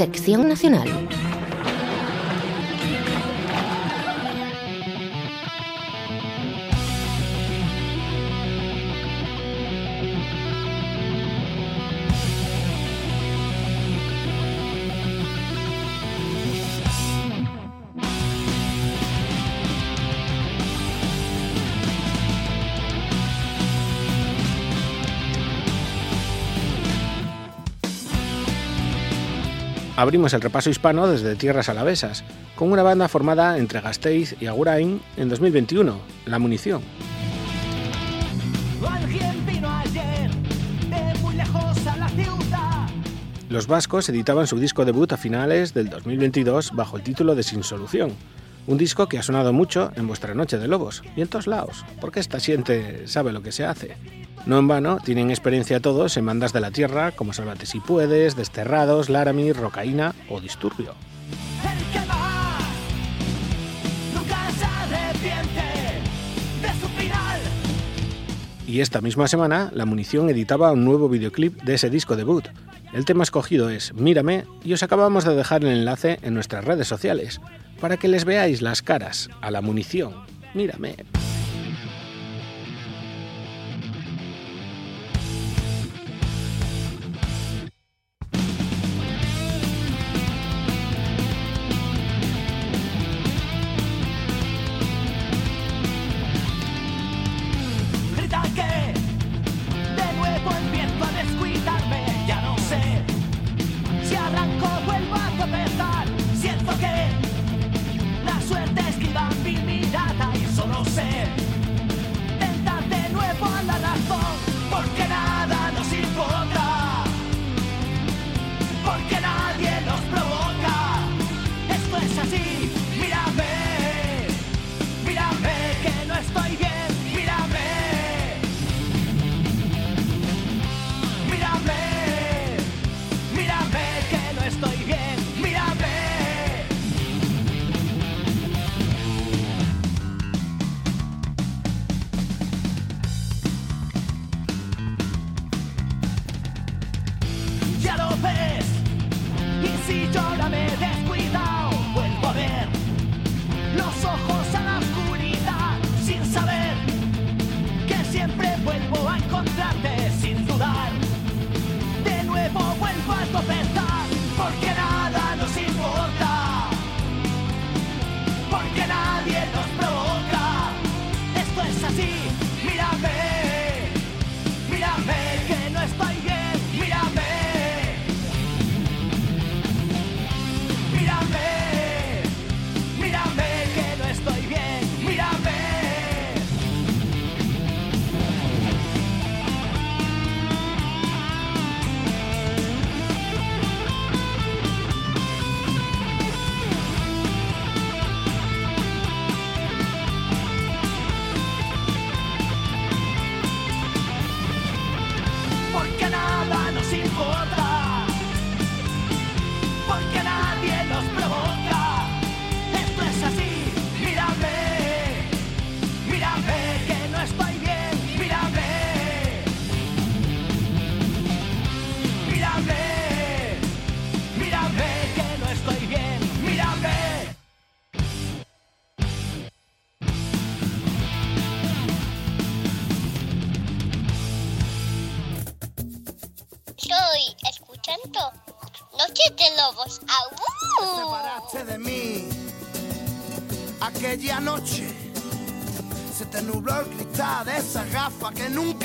Sección 0.04 0.49
Nacional. 0.49 1.03
Abrimos 30.04 30.34
el 30.34 30.41
repaso 30.41 30.70
hispano 30.70 31.08
desde 31.08 31.38
tierras 31.38 31.70
alavesas, 31.70 32.26
con 32.58 32.74
una 32.74 32.84
banda 32.84 33.08
formada 33.08 33.58
entre 33.58 33.80
Gasteiz 33.80 34.36
y 34.41 34.47
Agurain 34.47 35.01
en 35.16 35.30
2021, 35.30 35.97
La 36.26 36.39
Munición. 36.39 36.82
Los 43.47 43.68
vascos 43.68 44.10
editaban 44.10 44.45
su 44.45 44.60
disco 44.60 44.84
debut 44.84 45.14
a 45.14 45.16
finales 45.16 45.74
del 45.74 45.88
2022 45.88 46.72
bajo 46.74 46.97
el 46.97 47.04
título 47.04 47.34
de 47.34 47.43
Sin 47.43 47.64
Solución, 47.64 48.12
un 48.68 48.78
disco 48.78 49.07
que 49.07 49.18
ha 49.18 49.24
sonado 49.24 49.53
mucho 49.53 49.91
en 49.95 50.07
vuestra 50.07 50.34
Noche 50.34 50.57
de 50.57 50.68
Lobos 50.68 51.03
y 51.16 51.22
en 51.22 51.28
todos 51.28 51.47
lados, 51.47 51.86
porque 51.99 52.20
esta 52.20 52.39
siente 52.39 53.07
sabe 53.07 53.32
lo 53.32 53.41
que 53.41 53.51
se 53.51 53.66
hace. 53.66 53.95
No 54.45 54.59
en 54.59 54.68
vano, 54.68 54.97
tienen 55.03 55.30
experiencia 55.30 55.80
todos 55.80 56.18
en 56.18 56.26
bandas 56.26 56.53
de 56.53 56.59
la 56.59 56.72
tierra 56.72 57.11
como 57.11 57.34
Sálvate 57.34 57.66
si 57.66 57.80
puedes, 57.80 58.36
Desterrados, 58.36 59.09
Laramie, 59.09 59.53
Rocaína 59.53 60.14
o 60.30 60.41
Disturbio. 60.41 60.93
Y 68.74 68.82
esta 68.82 69.01
misma 69.01 69.28
semana, 69.28 69.70
La 69.74 69.86
Munición 69.86 70.30
editaba 70.30 70.72
un 70.72 70.84
nuevo 70.84 71.07
videoclip 71.07 71.61
de 71.61 71.76
ese 71.76 71.91
disco 71.91 72.16
debut. 72.16 72.47
El 72.94 73.06
tema 73.06 73.24
escogido 73.24 73.70
es 73.70 73.94
Mírame 73.96 74.46
y 74.64 74.74
os 74.74 74.84
acabamos 74.84 75.26
de 75.26 75.36
dejar 75.36 75.64
el 75.64 75.72
enlace 75.72 76.20
en 76.22 76.36
nuestras 76.36 76.64
redes 76.64 76.88
sociales 76.88 77.41
para 77.82 77.98
que 77.98 78.08
les 78.08 78.24
veáis 78.24 78.62
las 78.62 78.84
caras 78.84 79.30
a 79.41 79.50
La 79.50 79.62
Munición. 79.62 80.14
Mírame. 80.54 80.96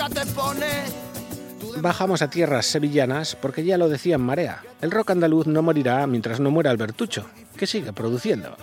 Te 0.08 0.26
pones. 0.26 0.94
Bajamos 1.80 2.22
a 2.22 2.30
tierras 2.30 2.66
sevillanas 2.66 3.36
porque 3.36 3.64
ya 3.64 3.78
lo 3.78 3.88
decía 3.88 4.16
en 4.16 4.22
Marea, 4.22 4.62
el 4.80 4.90
rock 4.90 5.10
andaluz 5.10 5.46
no 5.46 5.62
morirá 5.62 6.06
mientras 6.06 6.40
no 6.40 6.50
muera 6.50 6.70
Albertucho, 6.70 7.26
que 7.56 7.66
sigue 7.66 7.92
produciendo. 7.92 8.56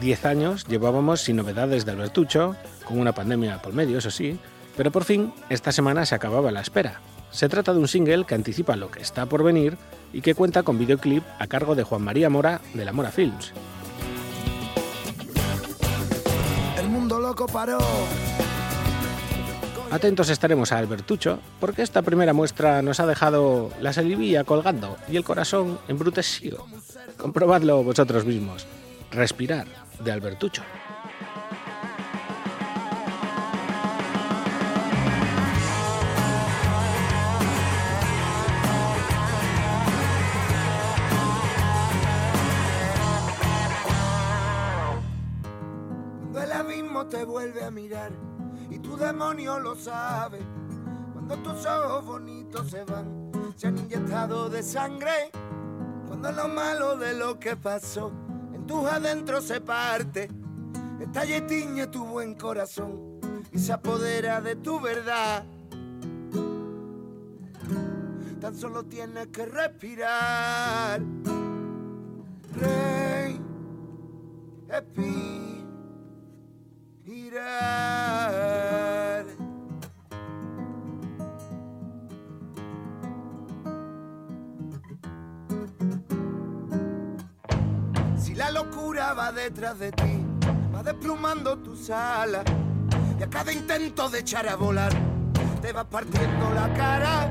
Diez 0.00 0.24
años 0.24 0.64
llevábamos 0.66 1.20
sin 1.20 1.36
novedades 1.36 1.84
de 1.84 1.92
Albertucho, 1.92 2.56
con 2.84 2.98
una 2.98 3.12
pandemia 3.12 3.60
por 3.60 3.74
medio, 3.74 3.98
eso 3.98 4.10
sí, 4.10 4.38
pero 4.76 4.90
por 4.90 5.04
fin 5.04 5.32
esta 5.50 5.72
semana 5.72 6.06
se 6.06 6.14
acababa 6.14 6.50
la 6.50 6.60
espera. 6.60 7.00
Se 7.30 7.48
trata 7.48 7.72
de 7.72 7.80
un 7.80 7.88
single 7.88 8.24
que 8.24 8.34
anticipa 8.34 8.76
lo 8.76 8.90
que 8.90 9.02
está 9.02 9.26
por 9.26 9.42
venir 9.42 9.76
y 10.12 10.20
que 10.20 10.34
cuenta 10.34 10.62
con 10.62 10.78
videoclip 10.78 11.22
a 11.38 11.46
cargo 11.46 11.74
de 11.74 11.82
Juan 11.82 12.02
María 12.02 12.30
Mora 12.30 12.60
de 12.74 12.84
la 12.84 12.92
Mora 12.92 13.10
Films. 13.10 13.52
El 16.78 16.88
mundo 16.88 17.18
loco 17.18 17.46
paró. 17.46 17.78
Atentos 19.90 20.28
estaremos 20.28 20.70
a 20.70 20.78
Albertucho, 20.78 21.38
porque 21.60 21.80
esta 21.82 22.02
primera 22.02 22.34
muestra 22.34 22.82
nos 22.82 23.00
ha 23.00 23.06
dejado 23.06 23.70
la 23.80 23.94
salivilla 23.94 24.44
colgando 24.44 24.98
y 25.08 25.16
el 25.16 25.24
corazón 25.24 25.78
embrutecido. 25.88 26.66
Comprobadlo 27.16 27.82
vosotros 27.82 28.26
mismos. 28.26 28.66
Respirar, 29.10 29.66
de 30.04 30.12
Albertucho. 30.12 30.62
Vuelve 47.38 47.62
a 47.62 47.70
mirar 47.70 48.10
y 48.68 48.80
tu 48.80 48.96
demonio 48.96 49.60
lo 49.60 49.76
sabe. 49.76 50.40
Cuando 51.12 51.36
tus 51.36 51.64
ojos 51.66 52.04
bonitos 52.04 52.68
se 52.68 52.82
van, 52.82 53.30
se 53.54 53.68
han 53.68 53.78
inyectado 53.78 54.48
de 54.48 54.60
sangre. 54.60 55.30
Cuando 56.08 56.32
lo 56.32 56.48
malo 56.48 56.96
de 56.96 57.14
lo 57.14 57.38
que 57.38 57.54
pasó 57.54 58.10
en 58.52 58.66
tus 58.66 58.84
adentros 58.86 59.44
se 59.44 59.60
parte, 59.60 60.28
estalla 60.98 61.36
y 61.36 61.40
tiñe 61.42 61.86
tu 61.86 62.04
buen 62.06 62.34
corazón 62.34 63.20
y 63.52 63.58
se 63.60 63.72
apodera 63.72 64.40
de 64.40 64.56
tu 64.56 64.80
verdad. 64.80 65.44
Tan 68.40 68.56
solo 68.56 68.84
tienes 68.84 69.28
que 69.28 69.46
respirar. 69.46 71.00
Rey, 72.56 73.40
Si 88.16 88.34
la 88.34 88.50
locura 88.50 89.12
va 89.12 89.32
detrás 89.32 89.78
de 89.78 89.92
ti, 89.92 90.24
va 90.74 90.82
desplumando 90.82 91.58
tus 91.58 91.90
alas, 91.90 92.44
y 93.18 93.22
a 93.22 93.28
cada 93.28 93.52
intento 93.52 94.08
de 94.08 94.20
echar 94.20 94.48
a 94.48 94.56
volar, 94.56 94.92
te 95.60 95.72
va 95.72 95.84
partiendo 95.84 96.50
la 96.54 96.72
cara. 96.72 97.28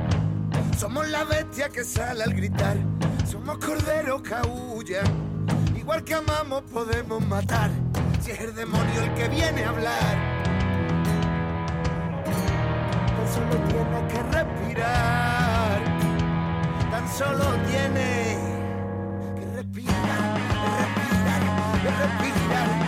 Somos 0.78 1.10
la 1.10 1.24
bestia 1.24 1.70
que 1.70 1.84
sale 1.84 2.24
al 2.24 2.34
gritar, 2.36 2.78
somos 3.26 3.58
corderos 3.58 4.22
que 4.22 4.36
aullan, 4.36 5.08
igual 5.76 6.04
que 6.04 6.14
amamos 6.14 6.62
podemos 6.72 7.26
matar, 7.26 7.72
si 8.28 8.34
es 8.34 8.39
el 8.41 8.53
demonio 8.55 9.03
el 9.03 9.13
que 9.13 9.30
viene 9.30 9.63
a 9.63 9.69
hablar. 9.69 10.15
Tan 13.15 13.28
solo 13.34 13.55
tiene 13.69 14.07
que 14.09 14.21
respirar, 14.36 15.82
tan 16.91 17.07
solo 17.07 17.45
tiene 17.69 18.38
que 19.39 19.45
respirar, 19.55 20.34
respirar, 20.78 21.41
respirar, 22.03 22.87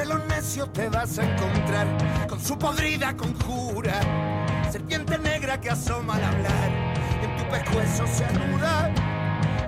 Entre 0.00 0.14
los 0.14 0.26
necios 0.28 0.72
te 0.72 0.88
vas 0.88 1.18
a 1.18 1.24
encontrar 1.30 1.86
con 2.26 2.40
su 2.40 2.58
podrida 2.58 3.14
conjura. 3.14 4.00
Serpiente 4.70 5.18
negra 5.18 5.60
que 5.60 5.68
asoma 5.68 6.14
al 6.14 6.24
hablar, 6.24 6.70
en 7.22 7.36
tu 7.36 7.44
pescuezo 7.50 8.06
se 8.06 8.24
anuda. 8.24 8.90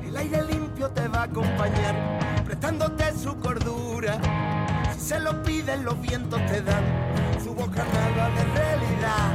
El 0.03 0.17
aire 0.17 0.43
limpio 0.45 0.89
te 0.89 1.07
va 1.07 1.21
a 1.21 1.23
acompañar, 1.25 2.19
prestándote 2.47 3.13
su 3.23 3.39
cordura. 3.41 4.19
Si 4.95 5.01
se 5.01 5.21
lo 5.21 5.43
piden, 5.43 5.85
los 5.85 6.01
vientos 6.01 6.41
te 6.47 6.63
dan 6.63 6.83
su 7.45 7.55
boca 7.55 7.85
nada 7.93 8.31
de 8.31 8.45
realidad. 8.59 9.33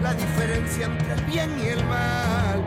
La 0.00 0.14
diferencia 0.14 0.86
entre 0.86 1.14
el 1.14 1.24
bien 1.24 1.50
y 1.60 1.66
el 1.66 1.84
mal. 1.84 2.64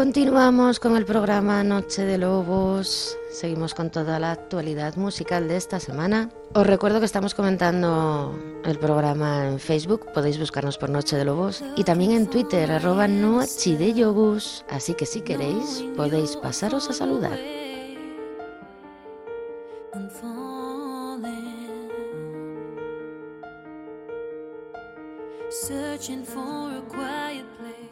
Continuamos 0.00 0.80
con 0.80 0.96
el 0.96 1.04
programa 1.04 1.62
Noche 1.62 2.06
de 2.06 2.16
Lobos. 2.16 3.18
Seguimos 3.30 3.74
con 3.74 3.90
toda 3.90 4.18
la 4.18 4.32
actualidad 4.32 4.96
musical 4.96 5.46
de 5.46 5.58
esta 5.58 5.78
semana. 5.78 6.30
Os 6.54 6.66
recuerdo 6.66 7.00
que 7.00 7.04
estamos 7.04 7.34
comentando 7.34 8.34
el 8.64 8.78
programa 8.78 9.46
en 9.46 9.58
Facebook. 9.58 10.10
Podéis 10.14 10.38
buscarnos 10.38 10.78
por 10.78 10.88
Noche 10.88 11.18
de 11.18 11.26
Lobos. 11.26 11.62
Y 11.76 11.84
también 11.84 12.12
en 12.12 12.28
Twitter, 12.28 12.72
arroba. 12.72 13.04
Así 14.70 14.94
que 14.94 15.04
si 15.04 15.20
queréis, 15.20 15.84
podéis 15.98 16.34
pasaros 16.36 16.88
a 16.88 16.94
saludar. 16.94 17.38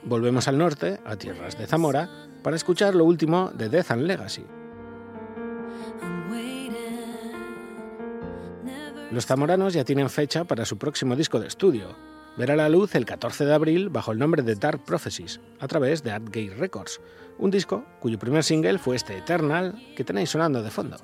Volvemos 0.08 0.48
al 0.48 0.56
norte, 0.56 0.98
a 1.04 1.16
tierras 1.16 1.58
de 1.58 1.66
Zamora, 1.66 2.08
para 2.42 2.56
escuchar 2.56 2.94
lo 2.94 3.04
último 3.04 3.50
de 3.52 3.68
Death 3.68 3.90
and 3.90 4.06
Legacy. 4.06 4.42
Los 9.10 9.26
zamoranos 9.26 9.74
ya 9.74 9.84
tienen 9.84 10.08
fecha 10.08 10.44
para 10.44 10.64
su 10.64 10.78
próximo 10.78 11.14
disco 11.14 11.38
de 11.38 11.48
estudio. 11.48 11.94
Verá 12.38 12.56
la 12.56 12.70
luz 12.70 12.94
el 12.94 13.04
14 13.04 13.44
de 13.44 13.52
abril 13.52 13.90
bajo 13.90 14.12
el 14.12 14.18
nombre 14.18 14.42
de 14.42 14.54
Dark 14.54 14.82
Prophecies, 14.86 15.40
a 15.60 15.68
través 15.68 16.02
de 16.02 16.12
Artgate 16.12 16.54
Records, 16.56 17.02
un 17.36 17.50
disco 17.50 17.84
cuyo 18.00 18.18
primer 18.18 18.44
single 18.44 18.78
fue 18.78 18.96
este 18.96 19.18
Eternal 19.18 19.74
que 19.94 20.04
tenéis 20.04 20.30
sonando 20.30 20.62
de 20.62 20.70
fondo. 20.70 20.96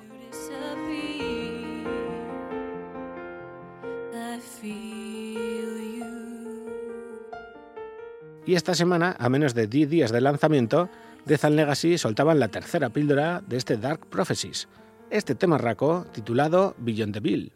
Y 8.45 8.53
esta 8.53 8.75
semana, 8.75 9.15
a 9.17 9.27
menos 9.29 9.55
de 9.55 9.67
10 9.67 9.89
días 9.89 10.11
de 10.11 10.21
lanzamiento, 10.21 10.89
Death 11.25 11.45
and 11.45 11.55
Legacy 11.55 11.97
soltaban 11.97 12.39
la 12.39 12.49
tercera 12.49 12.89
píldora 12.89 13.41
de 13.47 13.57
este 13.57 13.77
Dark 13.77 14.05
Prophecies, 14.05 14.67
este 15.09 15.33
tema 15.33 15.57
raco 15.57 16.05
titulado 16.11 16.75
Beyond 16.77 17.13
the 17.13 17.19
Bill. 17.19 17.51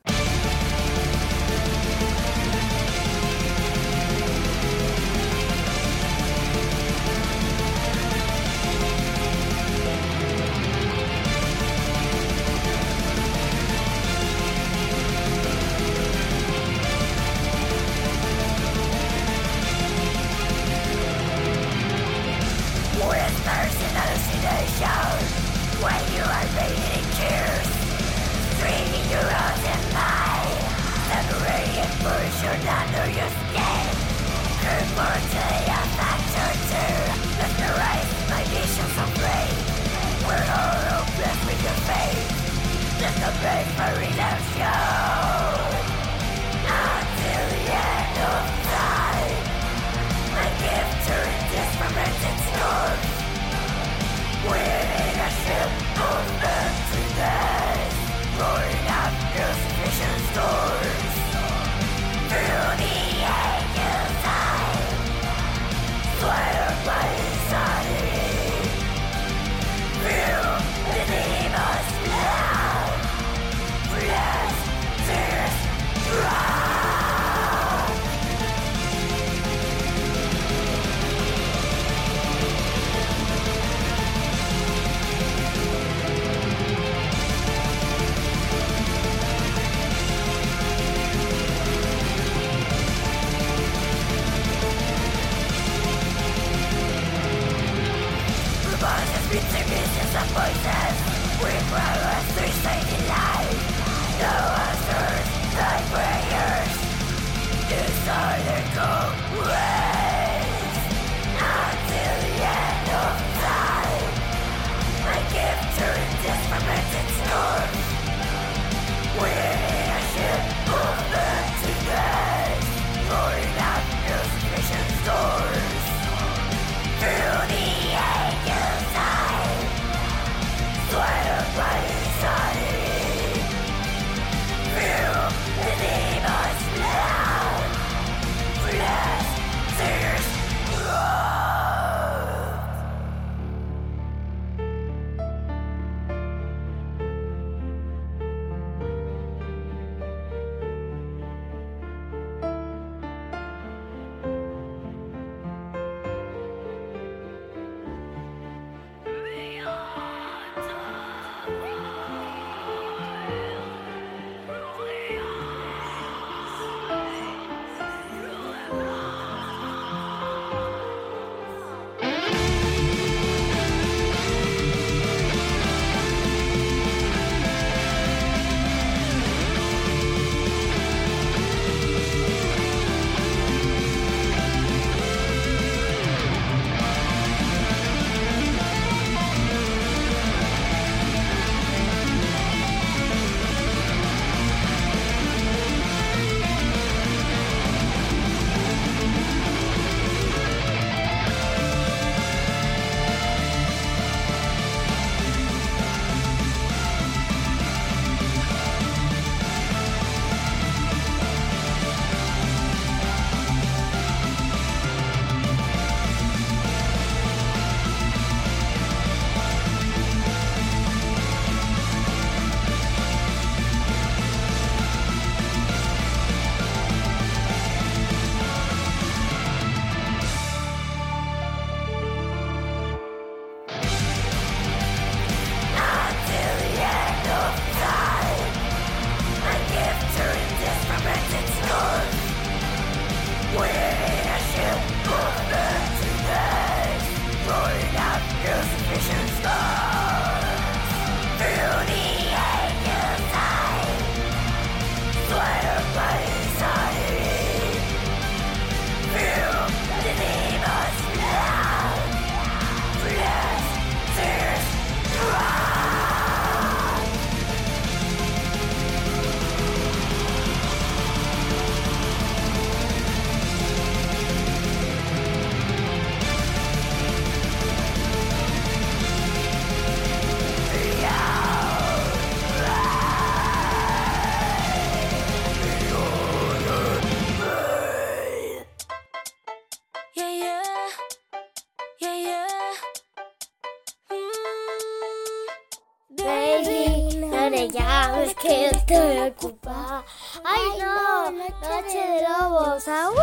Ay 300.46 300.80
no, 300.80 301.32
noche 301.32 301.98
de 301.98 302.22
lobos, 302.22 302.88
ah, 302.88 303.10
uh. 303.10 303.20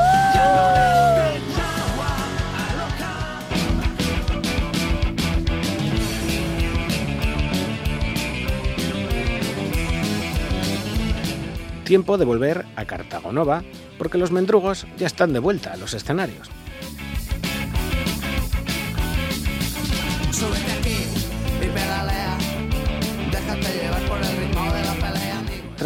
Tiempo 11.84 12.18
de 12.18 12.24
volver 12.24 12.66
a 12.74 12.84
Cartagonova 12.84 13.62
porque 13.96 14.18
los 14.18 14.32
mendrugos 14.32 14.88
ya 14.96 15.06
están 15.06 15.32
de 15.32 15.38
vuelta 15.38 15.72
a 15.72 15.76
los 15.76 15.94
escenarios. 15.94 16.50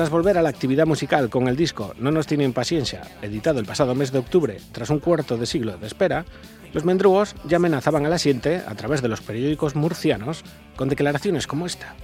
tras 0.01 0.09
volver 0.09 0.39
a 0.39 0.43
la 0.43 0.49
actividad 0.49 0.87
musical 0.87 1.29
con 1.29 1.47
el 1.47 1.57
disco 1.57 1.95
No 1.99 2.11
nos 2.11 2.27
tienen 2.27 2.55
paciencia, 2.55 3.03
editado 3.21 3.61
el 3.61 3.67
pasado 3.67 3.95
mes 3.95 4.11
de 4.11 4.19
octubre, 4.19 4.57
tras 4.73 4.89
un 4.89 4.99
cuarto 4.99 5.37
de 5.37 5.45
siglo 5.45 5.77
de 5.77 5.87
espera, 5.87 6.25
los 6.73 6.87
mendrugos 6.87 7.35
ya 7.45 7.59
amenazaban 7.59 8.07
al 8.07 8.15
asiente, 8.15 8.63
a 8.67 8.75
través 8.77 9.03
de 9.03 9.09
los 9.09 9.21
periódicos 9.21 9.77
murcianos, 9.77 10.43
con 10.75 10.89
declaraciones 10.89 11.47
como 11.47 11.67
esta. 11.67 11.97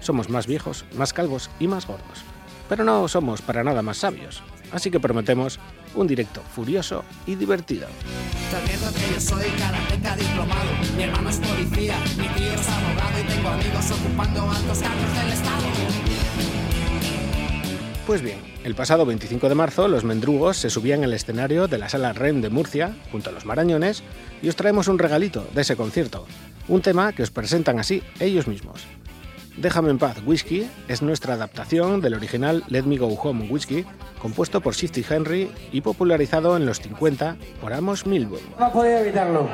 Somos 0.00 0.30
más 0.30 0.48
viejos, 0.48 0.84
más 0.96 1.12
calvos 1.12 1.48
y 1.60 1.68
más 1.68 1.86
gordos, 1.86 2.24
pero 2.68 2.82
no 2.82 3.06
somos 3.06 3.40
para 3.40 3.62
nada 3.62 3.82
más 3.82 3.98
sabios, 3.98 4.42
así 4.72 4.90
que 4.90 4.98
prometemos 4.98 5.60
un 5.94 6.08
directo 6.08 6.42
furioso 6.42 7.04
y 7.24 7.36
divertido. 7.36 7.86
que 7.86 9.14
yo 9.14 9.20
soy 9.20 9.48
karateca 9.50 10.16
diplomado, 10.16 10.70
mi 10.96 11.04
hermano 11.04 11.30
es 11.30 11.36
policía, 11.36 11.98
mi 12.16 12.26
tío 12.30 12.52
es 12.52 12.68
abogado 12.68 13.20
y 13.20 13.32
tengo 13.32 13.48
amigos 13.48 13.90
ocupando 13.92 14.50
altos 14.50 14.78
cargos 14.80 15.14
del 15.22 15.32
Estado. 15.32 16.07
Pues 18.08 18.22
bien, 18.22 18.38
el 18.64 18.74
pasado 18.74 19.04
25 19.04 19.50
de 19.50 19.54
marzo 19.54 19.86
los 19.86 20.02
mendrugos 20.02 20.56
se 20.56 20.70
subían 20.70 21.04
al 21.04 21.12
escenario 21.12 21.68
de 21.68 21.76
la 21.76 21.90
sala 21.90 22.14
REN 22.14 22.40
de 22.40 22.48
Murcia, 22.48 22.96
junto 23.12 23.28
a 23.28 23.34
los 23.34 23.44
marañones, 23.44 24.02
y 24.40 24.48
os 24.48 24.56
traemos 24.56 24.88
un 24.88 24.98
regalito 24.98 25.46
de 25.52 25.60
ese 25.60 25.76
concierto, 25.76 26.26
un 26.68 26.80
tema 26.80 27.12
que 27.12 27.22
os 27.22 27.30
presentan 27.30 27.78
así 27.78 28.02
ellos 28.18 28.48
mismos. 28.48 28.86
Déjame 29.58 29.90
en 29.90 29.98
paz, 29.98 30.22
Whisky 30.24 30.70
es 30.88 31.02
nuestra 31.02 31.34
adaptación 31.34 32.00
del 32.00 32.14
original 32.14 32.64
Let 32.68 32.84
Me 32.84 32.96
Go 32.96 33.08
Home 33.08 33.46
Whisky, 33.50 33.84
compuesto 34.22 34.62
por 34.62 34.74
Shifty 34.74 35.04
Henry 35.06 35.50
y 35.70 35.82
popularizado 35.82 36.56
en 36.56 36.64
los 36.64 36.80
50 36.80 37.36
por 37.60 37.74
Amos 37.74 38.06
Milburn. 38.06 38.40
No 38.58 38.72
podía 38.72 39.02
evitarlo. 39.02 39.50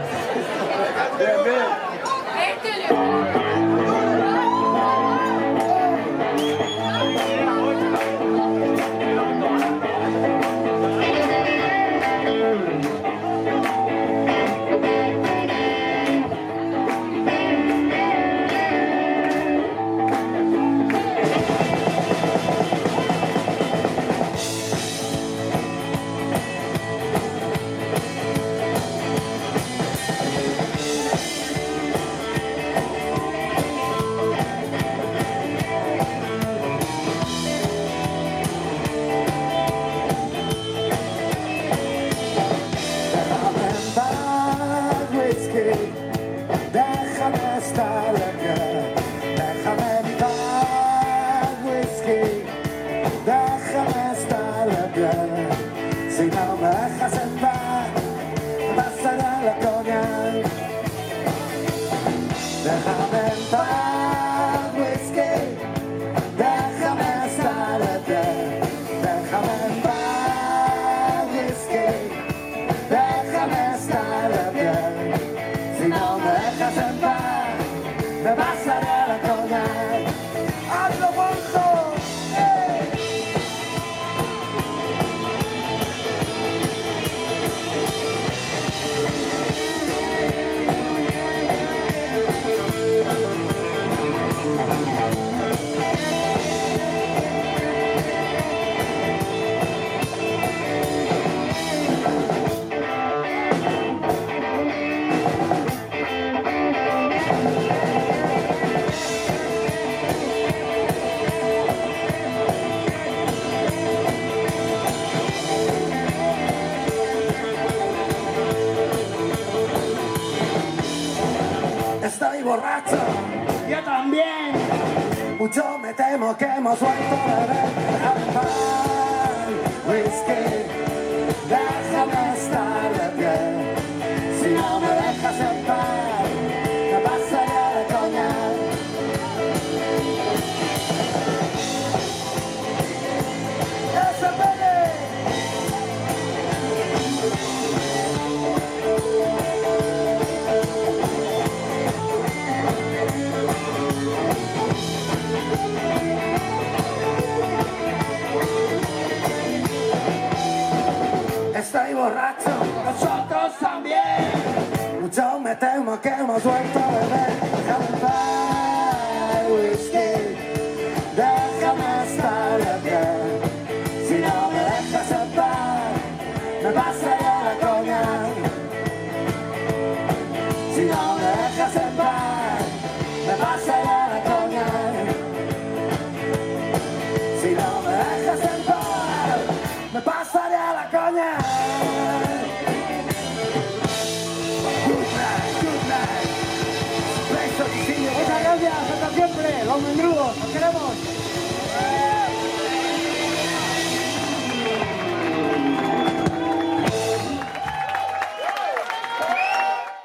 Mendrugos, 199.94 200.36
os 200.36 200.50
queremos. 200.50 200.92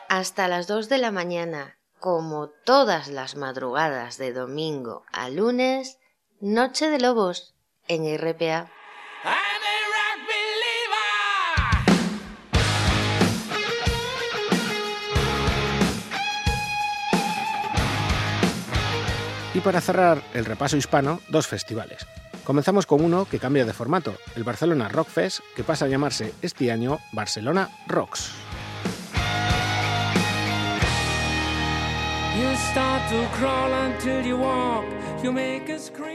Hasta 0.10 0.48
las 0.48 0.68
2 0.68 0.90
de 0.90 0.98
la 0.98 1.12
mañana, 1.12 1.78
como 2.00 2.50
todas 2.50 3.08
las 3.08 3.36
madrugadas 3.36 4.18
de 4.18 4.34
domingo 4.34 5.04
a 5.12 5.30
lunes, 5.30 5.98
Noche 6.42 6.90
de 6.90 7.00
Lobos 7.00 7.56
en 7.88 8.18
RPA. 8.18 8.72
Y 19.60 19.62
para 19.62 19.82
cerrar 19.82 20.22
el 20.34 20.46
repaso 20.46 20.78
hispano, 20.78 21.20
dos 21.28 21.46
festivales. 21.46 22.08
Comenzamos 22.46 22.86
con 22.86 23.04
uno 23.04 23.26
que 23.26 23.40
cambia 23.40 23.66
de 23.66 23.74
formato, 23.74 24.16
el 24.38 24.46
Barcelona 24.46 24.88
Rock 24.88 25.10
Fest, 25.10 25.42
que 25.54 25.66
pasa 25.66 25.84
a 25.84 25.90
llamarse 25.90 26.34
este 26.42 26.72
año 26.72 27.00
Barcelona 27.12 27.70
Rocks. 27.86 28.32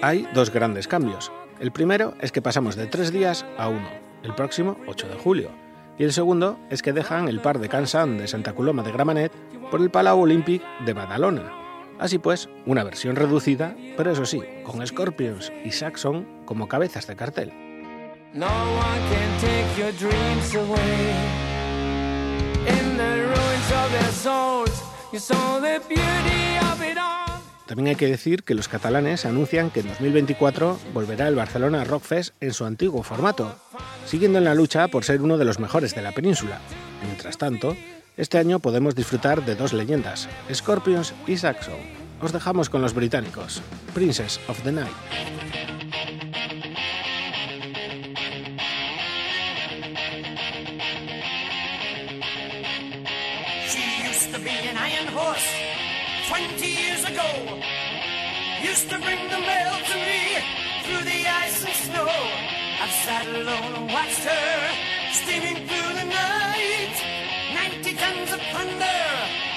Hay 0.00 0.26
dos 0.32 0.50
grandes 0.50 0.88
cambios. 0.88 1.30
El 1.60 1.70
primero 1.70 2.14
es 2.22 2.32
que 2.32 2.40
pasamos 2.40 2.76
de 2.76 2.86
tres 2.86 3.12
días 3.12 3.44
a 3.58 3.68
uno, 3.68 3.90
el 4.22 4.34
próximo 4.34 4.78
8 4.86 5.06
de 5.06 5.16
julio. 5.16 5.50
Y 5.98 6.04
el 6.04 6.14
segundo 6.14 6.58
es 6.70 6.80
que 6.80 6.94
dejan 6.94 7.28
el 7.28 7.40
par 7.40 7.58
de 7.58 7.68
Cansan 7.68 8.16
de 8.16 8.26
Santa 8.26 8.54
Coloma 8.54 8.82
de 8.82 8.92
Gramenet 8.92 9.32
por 9.70 9.82
el 9.82 9.90
Palau 9.90 10.22
Olímpic 10.22 10.62
de 10.86 10.94
Badalona. 10.94 11.63
Así 11.98 12.18
pues, 12.18 12.48
una 12.66 12.84
versión 12.84 13.16
reducida, 13.16 13.76
pero 13.96 14.10
eso 14.12 14.26
sí, 14.26 14.42
con 14.64 14.84
Scorpions 14.86 15.52
y 15.64 15.70
Saxon 15.70 16.26
como 16.44 16.68
cabezas 16.68 17.06
de 17.06 17.16
cartel. 17.16 17.52
No 18.32 18.46
one 18.46 19.00
can 19.10 19.40
take 19.40 19.80
your 19.80 19.92
dreams 19.92 20.54
away. 20.56 21.14
In 22.66 22.96
the 22.96 23.26
ruins 23.26 23.70
of 23.70 23.92
their 23.92 24.12
souls, 24.12 24.82
you 25.12 25.20
saw 25.20 25.60
the 25.60 25.80
beauty 25.88 26.58
of 26.72 26.82
it 26.82 26.98
all. 26.98 27.40
También 27.66 27.88
hay 27.88 27.96
que 27.96 28.08
decir 28.08 28.42
que 28.42 28.54
los 28.54 28.68
catalanes 28.68 29.24
anuncian 29.24 29.70
que 29.70 29.80
en 29.80 29.88
2024 29.88 30.78
volverá 30.92 31.28
el 31.28 31.36
Barcelona 31.36 31.84
Rock 31.84 32.02
Fest 32.02 32.34
en 32.40 32.52
su 32.52 32.64
antiguo 32.64 33.02
formato, 33.02 33.56
siguiendo 34.04 34.38
en 34.38 34.44
la 34.44 34.54
lucha 34.54 34.88
por 34.88 35.04
ser 35.04 35.22
uno 35.22 35.38
de 35.38 35.44
los 35.44 35.60
mejores 35.60 35.94
de 35.94 36.02
la 36.02 36.12
península. 36.12 36.60
Mientras 37.04 37.38
tanto, 37.38 37.76
este 38.16 38.38
año 38.38 38.58
podemos 38.58 38.94
disfrutar 38.94 39.44
de 39.44 39.56
dos 39.56 39.72
leyendas, 39.72 40.28
Scorpions 40.52 41.14
y 41.26 41.36
Saxon. 41.36 41.80
Os 42.20 42.32
dejamos 42.32 42.68
con 42.68 42.80
los 42.80 42.94
británicos, 42.94 43.60
Princess 43.92 44.40
of 44.48 44.62
the 44.62 44.72
Night. 44.72 44.92
To 54.32 54.40
be 54.40 54.50
an 54.50 54.76
iron 54.76 55.08
horse 55.14 55.46
20 56.28 56.66
years 56.66 57.04
ago. 57.04 57.22
Used 58.62 58.88
to 58.90 58.98
bring 58.98 59.28
the 59.28 59.44
alone 63.34 63.74
and 63.74 63.86
watched 63.92 64.24
her 64.24 64.70
steaming 65.12 65.66
through 65.66 65.94
the 65.94 66.04
night. 66.04 67.13
guns 67.96 68.32
of 68.32 68.40
thunder. 68.40 69.53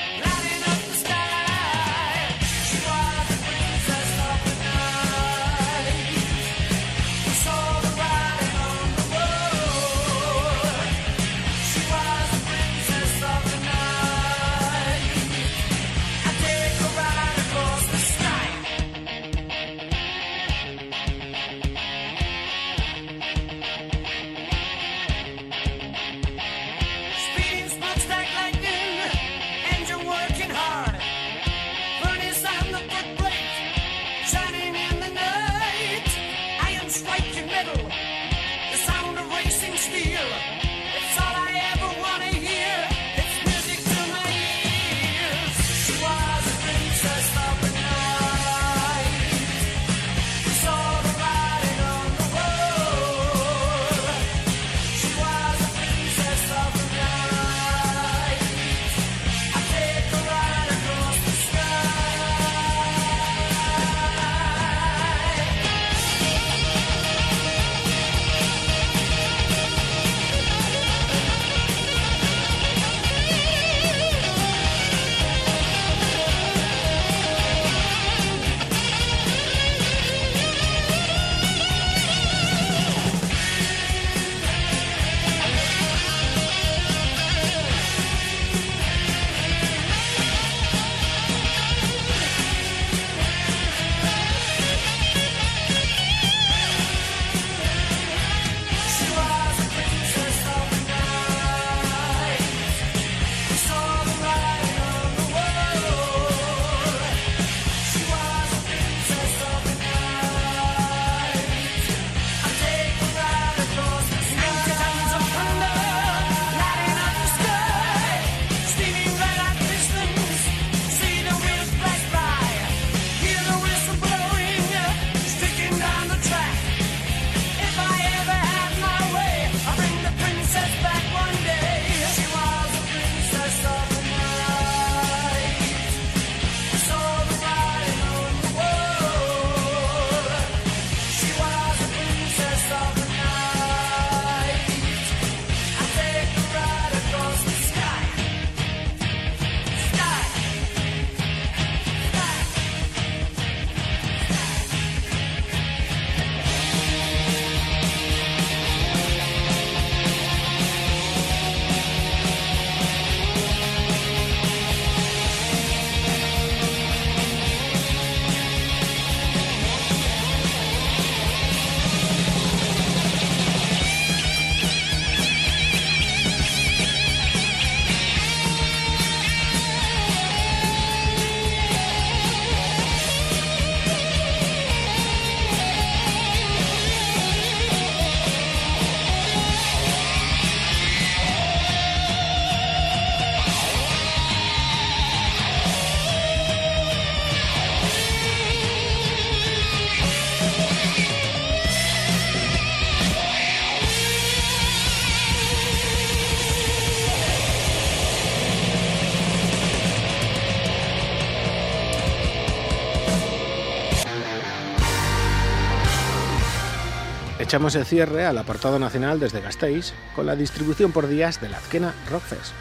Echamos 217.48 217.76
el 217.76 217.86
cierre 217.86 218.26
al 218.26 218.38
apartado 218.38 218.78
nacional 218.78 219.22
desde 219.22 219.40
Gasteiz 219.40 219.94
con 220.18 220.26
la 220.26 220.36
distribución 220.36 220.92
por 220.92 221.08
días 221.08 221.40
de 221.40 221.48
la 221.48 221.56
Azquena 221.56 221.94
Rockfest. 222.12 222.52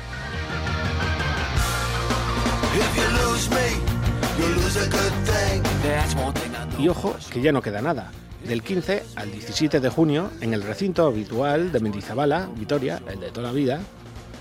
Y 6.78 6.88
ojo, 6.88 7.16
que 7.32 7.40
ya 7.40 7.50
no 7.50 7.62
queda 7.62 7.82
nada. 7.82 8.12
Del 8.46 8.62
15 8.62 9.02
al 9.16 9.32
17 9.32 9.80
de 9.80 9.88
junio, 9.88 10.30
en 10.40 10.54
el 10.54 10.62
recinto 10.62 11.04
habitual 11.04 11.72
de 11.72 11.80
Mendizabala, 11.80 12.48
Vitoria, 12.54 13.02
el 13.08 13.18
de 13.18 13.32
toda 13.32 13.48
la 13.48 13.52
vida, 13.52 13.80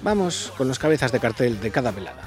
vamos 0.04 0.54
con 0.56 0.68
los 0.68 0.78
cabezas 0.78 1.12
de 1.12 1.20
cartel 1.20 1.60
de 1.60 1.72
cada 1.72 1.90
velada. 1.90 2.22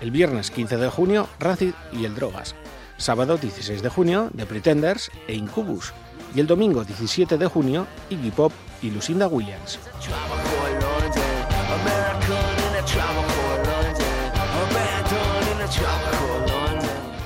El 0.00 0.10
viernes 0.10 0.50
15 0.50 0.78
de 0.78 0.88
junio, 0.88 1.28
Rancid 1.38 1.74
y 1.92 2.06
el 2.06 2.14
Drogas. 2.14 2.54
Sábado 2.96 3.36
16 3.36 3.82
de 3.82 3.90
junio, 3.90 4.30
The 4.34 4.46
Pretenders 4.46 5.10
e 5.26 5.34
Incubus. 5.34 5.92
Y 6.34 6.40
el 6.40 6.46
domingo 6.46 6.84
17 6.84 7.38
de 7.38 7.46
junio, 7.46 7.86
Iggy 8.10 8.30
Pop 8.30 8.52
y 8.82 8.90
Lucinda 8.90 9.26
Williams. 9.28 9.78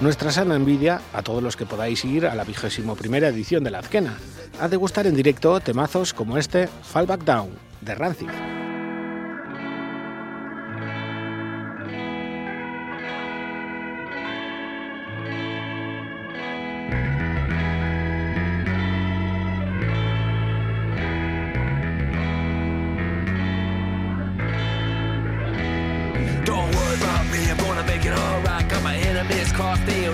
Nuestra 0.00 0.32
sana 0.32 0.56
envidia 0.56 1.00
a 1.12 1.22
todos 1.22 1.42
los 1.42 1.56
que 1.56 1.64
podáis 1.64 2.04
ir 2.04 2.26
a 2.26 2.34
la 2.34 2.42
vigésimo 2.42 2.96
primera 2.96 3.28
edición 3.28 3.62
de 3.62 3.70
la 3.70 3.78
Azquena, 3.78 4.18
a 4.60 4.66
degustar 4.66 5.06
en 5.06 5.14
directo 5.14 5.60
temazos 5.60 6.12
como 6.12 6.38
este 6.38 6.66
Fall 6.66 7.06
Back 7.06 7.22
Down 7.24 7.50
de 7.80 7.94
Rancid. 7.94 8.30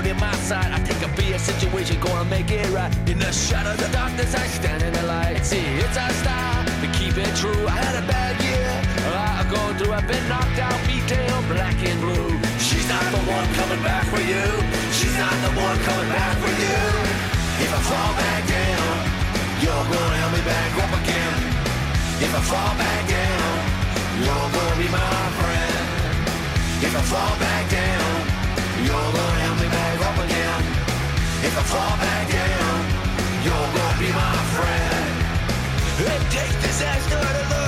In 0.08 0.16
my 0.18 0.34
sight. 0.48 0.70
I 0.72 0.78
take 0.84 1.02
a 1.02 1.10
beer 1.16 1.38
situation, 1.38 2.00
gonna 2.00 2.28
make 2.28 2.50
it 2.50 2.68
right. 2.70 2.92
In 3.08 3.18
the 3.18 3.32
shadow 3.32 3.72
of 3.72 3.78
the 3.78 3.88
darkness, 3.88 4.34
I 4.34 4.46
stand 4.46 4.82
in 4.82 4.92
the 4.92 5.04
light. 5.04 5.44
See, 5.44 5.64
it's 5.84 5.96
our 5.96 6.12
style, 6.20 6.64
we 6.80 6.88
keep 6.98 7.16
it 7.16 7.32
true. 7.36 7.66
I 7.66 7.76
had 7.76 7.96
a 8.02 8.06
bad 8.06 8.34
year, 8.44 8.70
a 9.40 9.44
go 9.48 9.60
through. 9.76 9.92
I've 9.92 10.06
been 10.06 10.26
knocked 10.28 10.58
out, 10.58 10.78
beat 10.86 11.06
down, 11.08 11.40
black 11.48 11.76
and 11.84 12.00
blue. 12.00 12.30
She's 12.58 12.88
not 12.88 13.04
the 13.14 13.22
one 13.36 13.48
coming 13.60 13.82
back 13.82 14.04
for 14.12 14.20
you. 14.20 14.46
She's 14.96 15.16
not 15.16 15.36
the 15.44 15.52
one 15.56 15.78
coming 15.88 16.10
back 16.12 16.34
for 16.42 16.52
you. 16.64 16.80
If 17.64 17.70
I 17.72 17.80
fall 17.90 18.12
back 18.20 18.42
down, 18.48 18.92
you're 19.62 19.86
gonna 19.92 20.18
help 20.22 20.32
me 20.36 20.42
back 20.44 20.72
up 20.84 20.92
again. 21.00 21.38
If 22.24 22.32
I 22.32 22.42
fall 22.52 22.72
back 22.76 23.02
down, 23.08 23.52
you're 24.24 24.48
gonna 24.56 24.76
be 24.82 24.88
my 24.88 25.18
friend. 25.40 25.84
If 26.86 26.92
I 26.94 27.02
fall 27.12 27.34
back 27.38 27.64
down, 27.70 28.12
you're 28.86 29.12
gonna 29.16 29.37
If 31.48 31.56
I 31.56 31.62
fall 31.62 31.96
back 31.96 32.28
down, 32.30 32.78
you're 33.42 33.70
gonna 33.76 33.98
be 33.98 34.12
my 34.12 34.36
friend. 34.52 35.14
It 35.98 36.30
takes 36.30 36.54
disaster 36.60 37.16
to 37.16 37.50
learn 37.50 37.67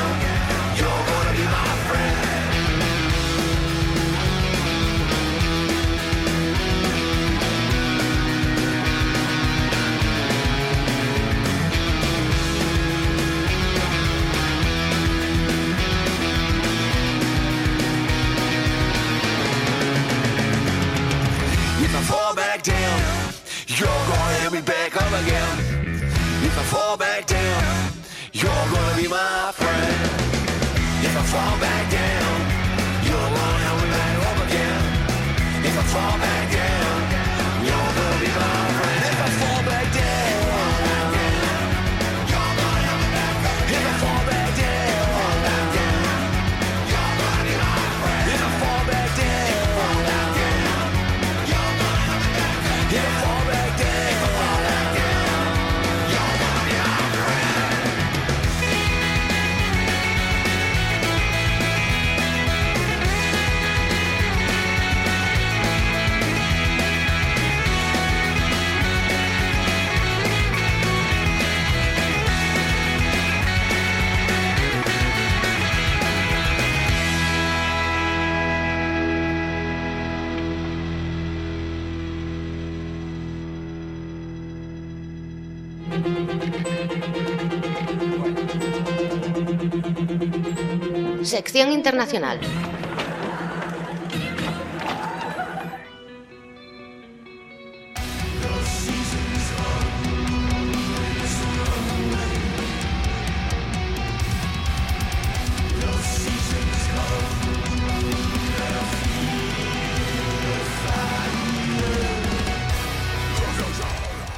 me 24.51 24.61
back 24.61 24.95
up 24.97 25.07
again. 25.23 25.57
If 26.43 26.57
I 26.57 26.63
fall 26.63 26.97
back 26.97 27.25
down, 27.25 27.63
you're 28.33 28.49
gonna 28.49 28.97
be 28.97 29.07
my 29.07 29.51
friend. 29.53 29.95
If 31.07 31.15
I 31.15 31.23
fall 31.33 31.59
back 31.59 31.89
down, 31.89 32.35
you're 33.05 33.29
gonna 33.37 33.63
help 33.65 33.81
me 33.83 33.89
back 33.95 34.17
up 34.29 34.37
again. 34.47 34.81
If 35.63 35.77
I 35.77 35.83
fall 35.93 36.17
back 36.19 36.30
Sección 91.41 91.71
internacional. 91.71 92.39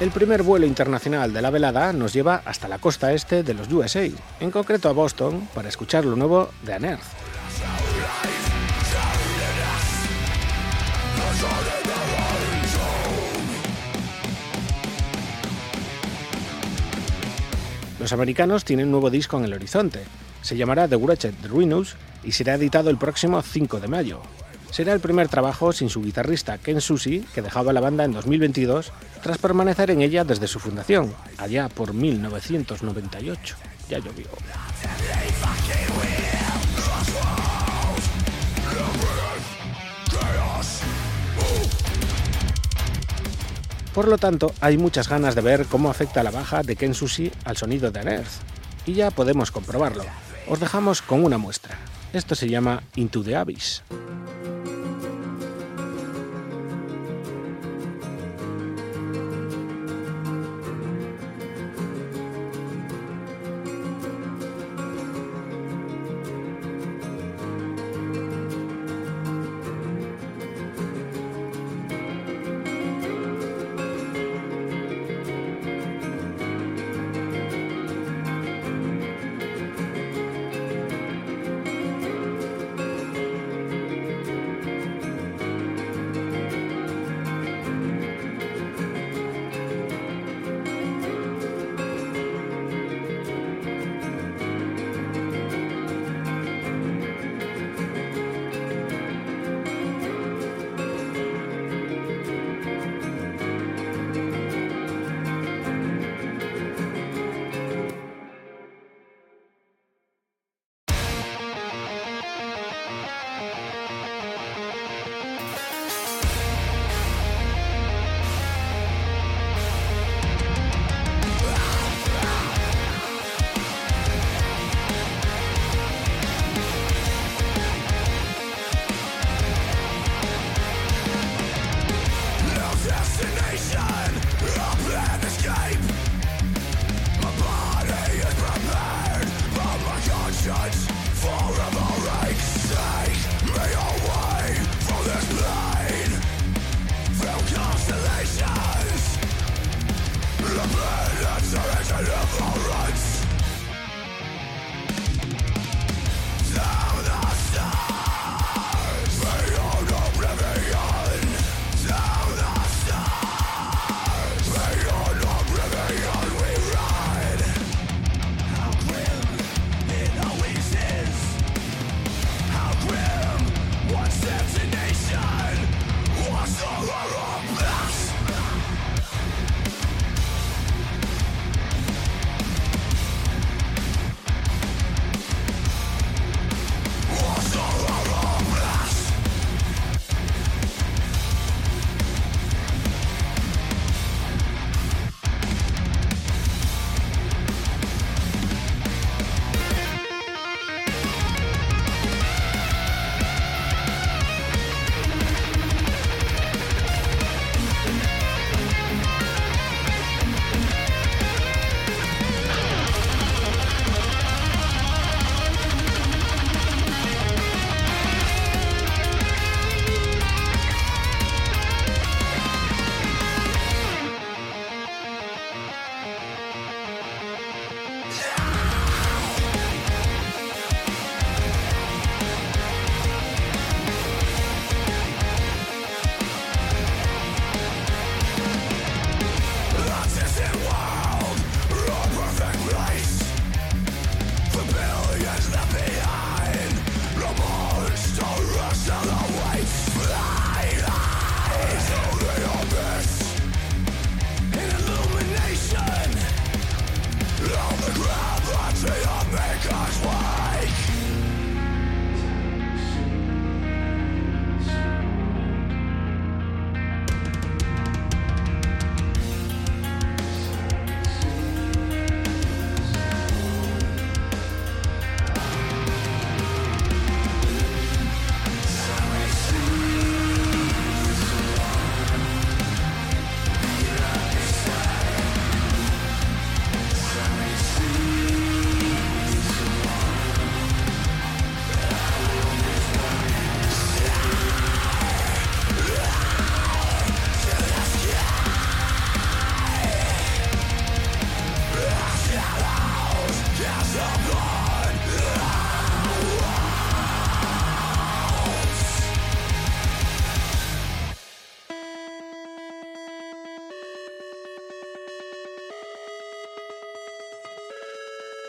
El 0.04 0.12
primer 0.12 0.44
vuelo 0.44 0.66
internacional 0.66 1.32
de 1.32 1.42
la 1.42 1.50
velada 1.50 1.94
nos 1.94 2.12
lleva 2.12 2.42
hasta 2.44 2.68
la 2.68 2.78
costa 2.78 3.14
este 3.14 3.42
de 3.42 3.54
los 3.54 3.72
USA, 3.72 4.06
en 4.42 4.52
concreto 4.52 4.90
a 4.90 4.92
Boston, 4.92 5.48
para 5.54 5.70
escuchar 5.70 6.04
lo 6.04 6.18
nuevo 6.18 6.50
de 6.64 6.74
Anerth. 6.74 7.02
Los 17.98 18.12
americanos 18.12 18.66
tienen 18.66 18.88
un 18.88 18.92
nuevo 18.92 19.10
disco 19.10 19.38
en 19.38 19.46
el 19.46 19.54
horizonte. 19.54 20.04
Se 20.42 20.58
llamará 20.58 20.90
The 20.90 20.98
Wretched 20.98 21.36
Ruinous 21.48 21.96
y 22.26 22.34
será 22.34 22.56
editado 22.56 22.90
el 22.90 22.98
próximo 22.98 23.42
5 23.42 23.80
de 23.80 23.88
mayo. 23.88 24.22
Será 24.74 24.92
el 24.94 25.00
primer 25.00 25.30
trabajo 25.30 25.72
sin 25.72 25.88
su 25.88 26.02
guitarrista 26.02 26.58
Ken 26.58 26.82
Susi, 26.82 27.24
que 27.36 27.44
dejaba 27.44 27.74
la 27.74 27.80
banda 27.80 28.06
en 28.06 28.12
2022 28.12 28.92
tras 29.22 29.38
permanecer 29.38 29.92
en 29.92 30.02
ella 30.02 30.24
desde 30.24 30.48
su 30.48 30.60
fundación, 30.60 31.14
allá 31.38 31.70
por 31.70 31.94
1998. 31.94 33.56
Ya 33.88 34.00
llovió. 34.00 34.26
Por 43.94 44.08
lo 44.08 44.18
tanto, 44.18 44.56
hay 44.60 44.80
muchas 44.80 45.08
ganas 45.08 45.36
de 45.36 45.42
ver 45.42 45.68
cómo 45.68 45.92
afecta 45.92 46.24
la 46.24 46.32
baja 46.32 46.64
de 46.64 46.76
Ken 46.76 46.96
Susi 46.96 47.32
al 47.46 47.58
sonido 47.58 47.92
de 47.92 48.00
Unearth. 48.00 48.42
Y 48.88 48.94
ya 48.94 49.12
podemos 49.12 49.52
comprobarlo. 49.52 50.04
Os 50.50 50.60
dejamos 50.60 51.04
con 51.04 51.24
una 51.24 51.38
muestra. 51.38 51.78
Esto 52.14 52.36
se 52.36 52.48
llama 52.48 52.84
Into 52.96 53.24
the 53.24 53.36
Abyss. 53.36 53.82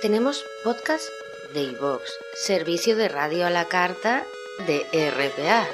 Tenemos 0.05 0.45
podcast 0.63 1.09
de 1.55 1.63
iVox, 1.63 2.03
servicio 2.35 2.95
de 2.95 3.09
radio 3.09 3.47
a 3.47 3.51
la 3.51 3.65
carta 3.65 4.25
de 4.67 4.85
RPA. 4.93 5.65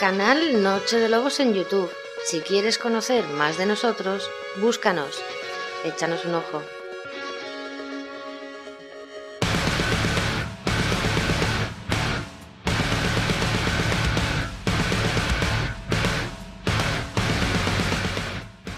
Canal 0.00 0.62
Noche 0.62 0.98
de 0.98 1.10
Lobos 1.10 1.40
en 1.40 1.52
YouTube. 1.52 1.90
Si 2.24 2.40
quieres 2.40 2.78
conocer 2.78 3.26
más 3.26 3.58
de 3.58 3.66
nosotros, 3.66 4.30
búscanos. 4.62 5.22
Échanos 5.84 6.24
un 6.24 6.36
ojo. 6.36 6.62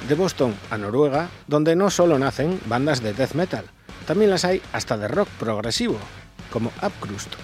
De 0.09 0.15
Boston 0.17 0.57
a 0.71 0.77
Noruega, 0.77 1.29
donde 1.47 1.77
no 1.77 1.89
solo 1.89 2.19
nacen 2.19 2.61
bandas 2.67 3.01
de 3.01 3.13
death 3.13 3.35
metal, 3.35 3.71
también 4.09 4.31
las 4.31 4.47
hay 4.47 4.63
hasta 4.73 4.97
de 4.97 5.07
rock 5.07 5.29
progresivo, 5.39 5.99
como 6.51 6.73
Upcrust. 6.83 7.35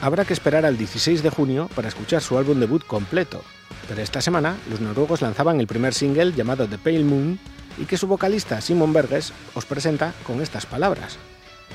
Habrá 0.00 0.24
que 0.24 0.32
esperar 0.32 0.64
al 0.64 0.78
16 0.78 1.24
de 1.24 1.30
junio 1.30 1.68
para 1.74 1.88
escuchar 1.88 2.22
su 2.22 2.38
álbum 2.38 2.60
debut 2.60 2.86
completo, 2.86 3.42
pero 3.88 4.00
esta 4.00 4.20
semana 4.20 4.56
los 4.70 4.80
noruegos 4.80 5.22
lanzaban 5.22 5.58
el 5.58 5.66
primer 5.66 5.92
single 5.92 6.34
llamado 6.34 6.68
The 6.68 6.78
Pale 6.78 7.02
Moon 7.02 7.40
y 7.76 7.86
que 7.86 7.96
su 7.96 8.06
vocalista 8.06 8.60
Simon 8.60 8.92
Berges 8.92 9.32
os 9.54 9.66
presenta 9.66 10.14
con 10.24 10.40
estas 10.40 10.66
palabras. 10.66 11.18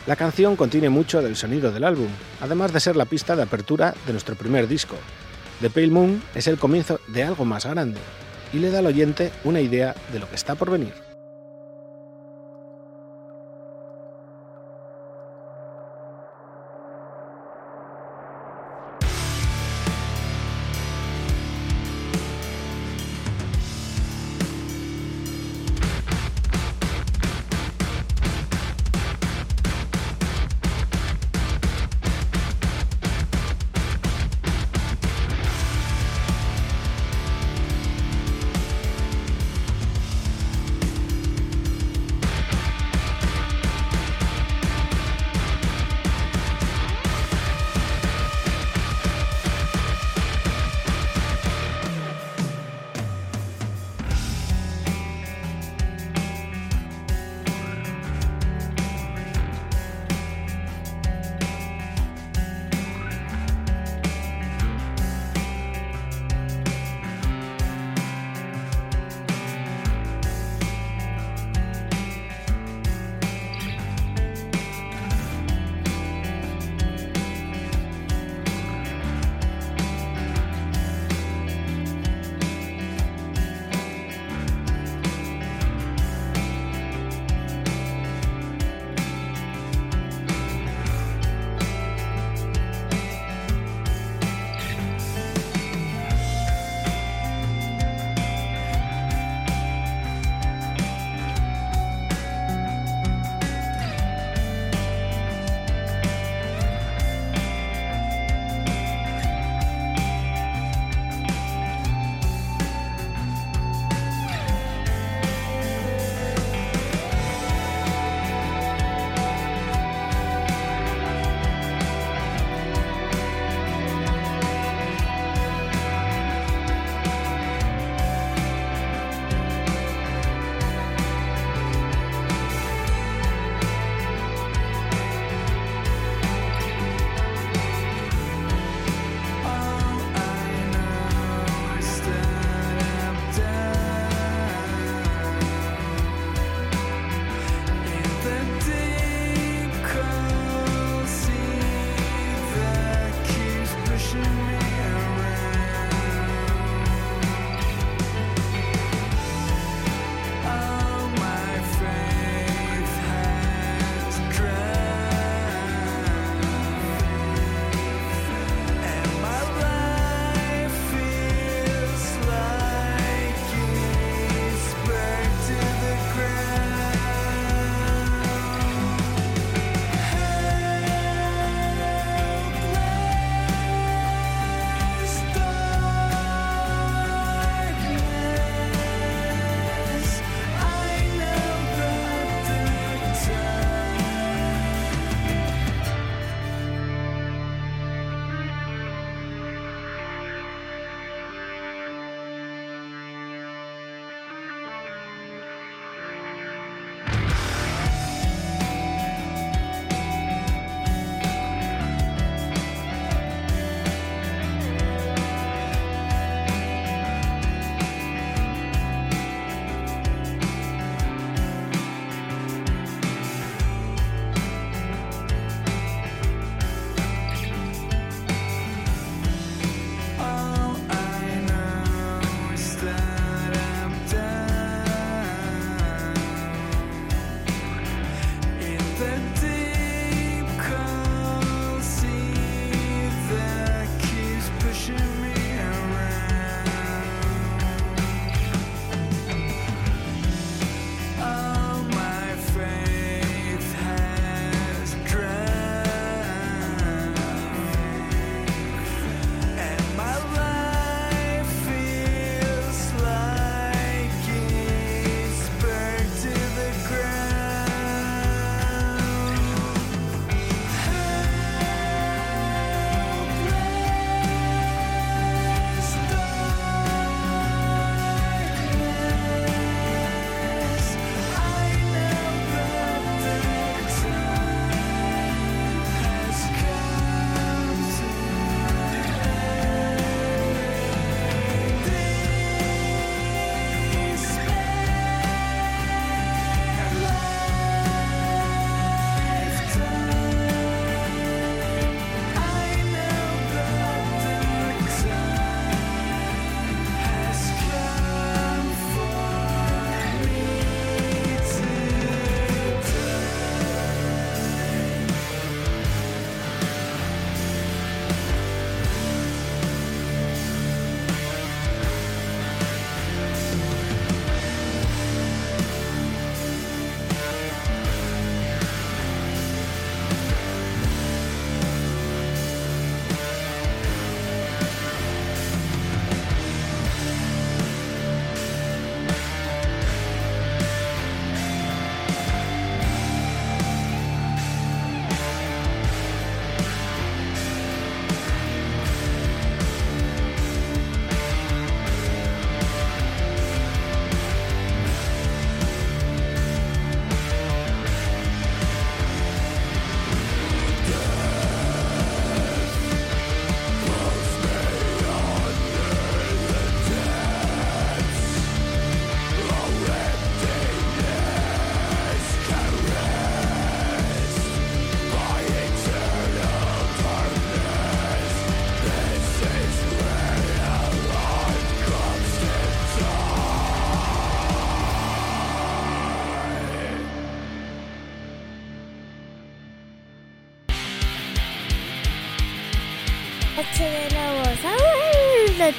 La 0.07 0.15
canción 0.15 0.55
contiene 0.55 0.87
mucho 0.87 1.21
del 1.21 1.35
sonido 1.35 1.69
del 1.69 1.83
álbum, 1.83 2.07
además 2.39 2.71
de 2.71 2.79
ser 2.79 2.95
la 2.95 3.05
pista 3.05 3.35
de 3.35 3.43
apertura 3.43 3.93
de 4.05 4.13
nuestro 4.13 4.35
primer 4.35 4.69
disco. 4.69 4.95
The 5.61 5.69
Pale 5.69 5.87
Moon 5.87 6.21
es 6.33 6.47
el 6.47 6.57
comienzo 6.57 6.99
de 7.07 7.23
algo 7.23 7.45
más 7.45 7.65
grande 7.65 7.99
y 8.51 8.59
le 8.59 8.71
da 8.71 8.79
al 8.79 8.87
oyente 8.87 9.31
una 9.43 9.61
idea 9.61 9.95
de 10.11 10.19
lo 10.19 10.29
que 10.29 10.35
está 10.35 10.55
por 10.55 10.69
venir. 10.69 11.04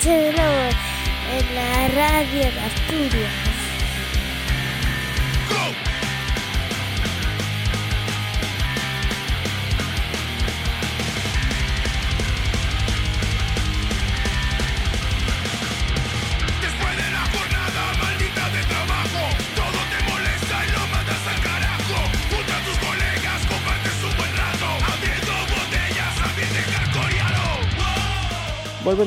En 0.04 1.54
la 1.54 1.88
radio 1.88 2.55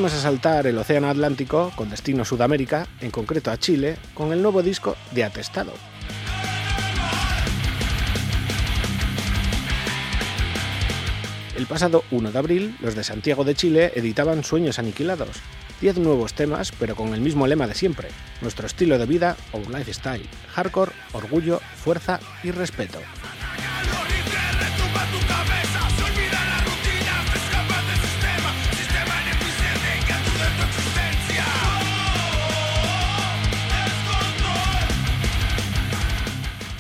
Volvemos 0.10 0.26
a 0.26 0.32
saltar 0.32 0.66
el 0.66 0.76
Océano 0.80 1.08
Atlántico 1.08 1.72
con 1.76 1.92
destino 1.92 2.26
Sudamérica, 2.26 2.88
en 3.00 3.12
concreto 3.12 3.52
a 3.52 3.58
Chile, 3.58 3.96
con 4.16 4.34
el 4.34 4.42
nuevo 4.42 4.64
disco 4.64 4.98
de 5.12 5.24
Atestado. 5.24 5.72
El 11.56 11.68
pasado 11.68 12.04
1 12.10 12.32
de 12.32 12.40
abril, 12.40 12.76
los 12.82 12.96
de 12.96 13.04
Santiago 13.04 13.44
de 13.44 13.54
Chile 13.54 13.92
editaban 13.94 14.44
Sueños 14.44 14.80
Aniquilados. 14.80 15.38
10 15.80 16.00
nuevos 16.00 16.34
temas, 16.34 16.72
pero 16.72 16.96
con 16.96 17.14
el 17.14 17.22
mismo 17.22 17.46
lema 17.46 17.68
de 17.68 17.76
siempre: 17.76 18.08
nuestro 18.42 18.66
estilo 18.66 18.98
de 18.98 19.06
vida 19.06 19.38
o 19.52 19.60
lifestyle, 19.60 20.28
hardcore, 20.56 20.92
orgullo, 21.14 21.62
fuerza 21.84 22.20
y 22.42 22.50
respeto. 22.50 22.98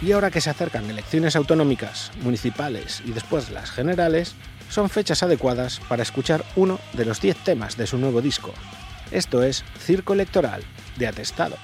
Y 0.01 0.13
ahora 0.13 0.31
que 0.31 0.39
se 0.39 0.49
acercan 0.49 0.89
elecciones 0.89 1.35
autonómicas, 1.35 2.11
municipales 2.21 3.01
y 3.05 3.11
después 3.11 3.51
las 3.51 3.69
generales, 3.69 4.35
son 4.69 4.89
fechas 4.89 5.23
adecuadas 5.23 5.81
para 5.89 6.03
escuchar 6.03 6.45
uno 6.55 6.79
de 6.93 7.05
los 7.05 7.19
10 7.19 7.43
temas 7.43 7.75
de 7.75 7.87
su 7.87 7.97
nuevo 7.97 8.21
disco. 8.21 8.53
Esto 9.11 9.43
es 9.43 9.65
Circo 9.79 10.13
Electoral, 10.13 10.63
de 10.97 11.07
Atestado. 11.07 11.57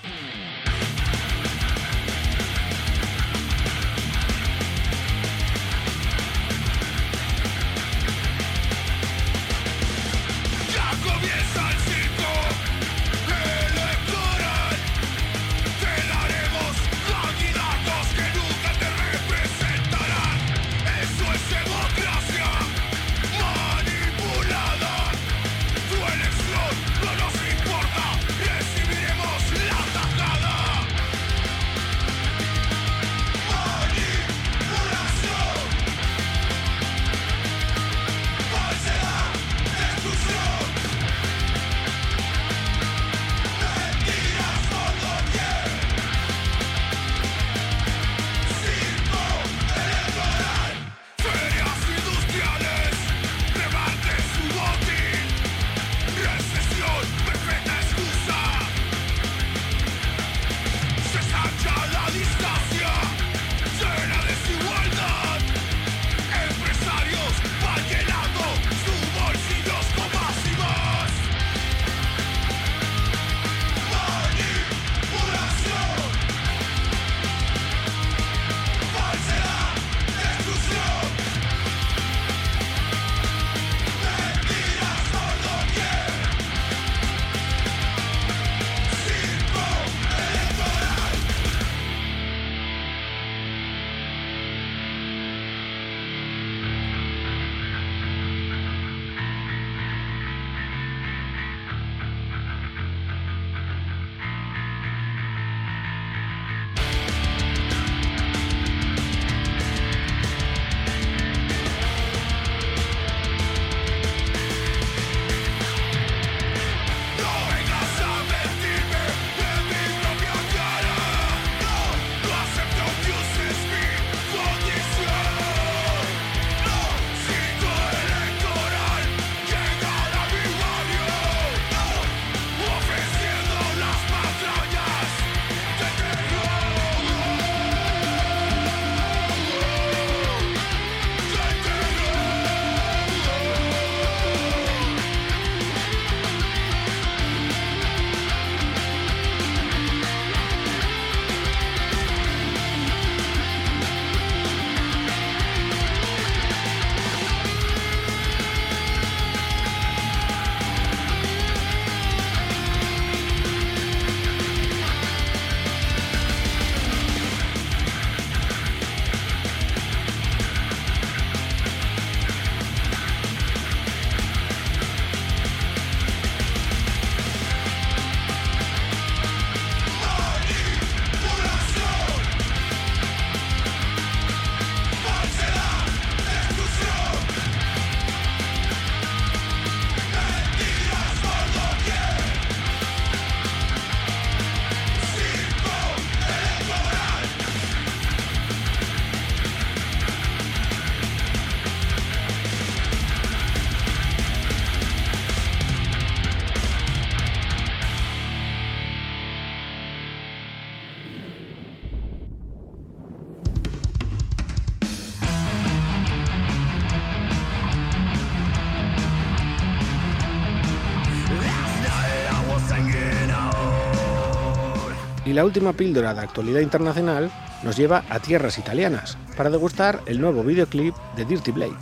La 225.36 225.44
última 225.44 225.74
píldora 225.74 226.14
de 226.14 226.22
actualidad 226.22 226.62
internacional 226.62 227.30
nos 227.62 227.76
lleva 227.76 228.06
a 228.10 228.20
tierras 228.20 228.58
italianas 228.58 229.18
para 229.36 229.50
degustar 229.50 230.00
el 230.06 230.22
nuevo 230.22 230.44
videoclip 230.44 230.96
de 231.18 231.26
Dirty 231.26 231.52
Blade. 231.52 231.76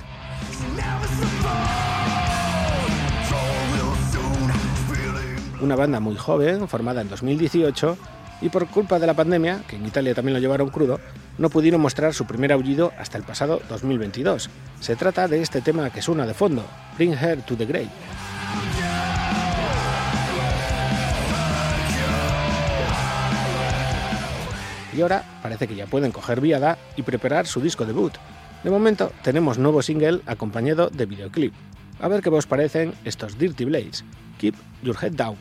Una 5.61 5.75
banda 5.75 5.99
muy 5.99 6.15
joven, 6.15 6.67
formada 6.67 7.01
en 7.01 7.09
2018, 7.09 7.95
y 8.41 8.49
por 8.49 8.65
culpa 8.67 8.97
de 8.97 9.05
la 9.05 9.13
pandemia, 9.13 9.61
que 9.67 9.75
en 9.75 9.85
Italia 9.85 10.15
también 10.15 10.33
lo 10.33 10.39
llevaron 10.39 10.69
crudo, 10.69 10.99
no 11.37 11.51
pudieron 11.51 11.79
mostrar 11.79 12.15
su 12.15 12.25
primer 12.25 12.51
aullido 12.51 12.91
hasta 12.97 13.19
el 13.19 13.23
pasado 13.23 13.61
2022. 13.69 14.49
Se 14.79 14.95
trata 14.95 15.27
de 15.27 15.43
este 15.43 15.61
tema 15.61 15.91
que 15.91 16.01
suena 16.01 16.25
de 16.25 16.33
fondo, 16.33 16.65
Bring 16.97 17.13
Her 17.13 17.43
to 17.43 17.55
the 17.55 17.67
Grave. 17.67 17.89
Y 24.95 25.01
ahora 25.01 25.23
parece 25.41 25.67
que 25.67 25.75
ya 25.75 25.87
pueden 25.87 26.11
coger 26.11 26.39
viada 26.41 26.77
y 26.95 27.01
preparar 27.01 27.47
su 27.47 27.61
disco 27.61 27.85
debut. 27.85 28.13
De 28.63 28.69
momento 28.69 29.11
tenemos 29.23 29.57
nuevo 29.57 29.81
single 29.81 30.21
acompañado 30.25 30.89
de 30.89 31.05
videoclip. 31.05 31.53
A 31.99 32.07
ver 32.07 32.21
qué 32.21 32.29
os 32.29 32.47
parecen 32.47 32.93
estos 33.03 33.37
Dirty 33.37 33.65
Blades. 33.65 34.03
Keep 34.39 34.55
your 34.83 34.97
head 35.01 35.13
down. 35.13 35.37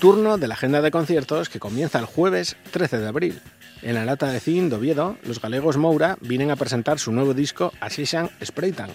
Turno 0.00 0.38
de 0.38 0.48
la 0.48 0.54
agenda 0.54 0.80
de 0.80 0.90
conciertos 0.90 1.50
que 1.50 1.60
comienza 1.60 1.98
el 1.98 2.06
jueves 2.06 2.56
13 2.70 3.00
de 3.00 3.06
abril. 3.06 3.38
En 3.82 3.94
la 3.94 4.06
lata 4.06 4.32
de 4.32 4.40
Cin 4.40 4.70
de 4.70 4.76
Oviedo, 4.76 5.18
los 5.24 5.42
galegos 5.42 5.76
Moura 5.76 6.16
vienen 6.22 6.50
a 6.50 6.56
presentar 6.56 6.98
su 6.98 7.12
nuevo 7.12 7.34
disco 7.34 7.74
Asishan 7.80 8.30
Spraytan, 8.42 8.88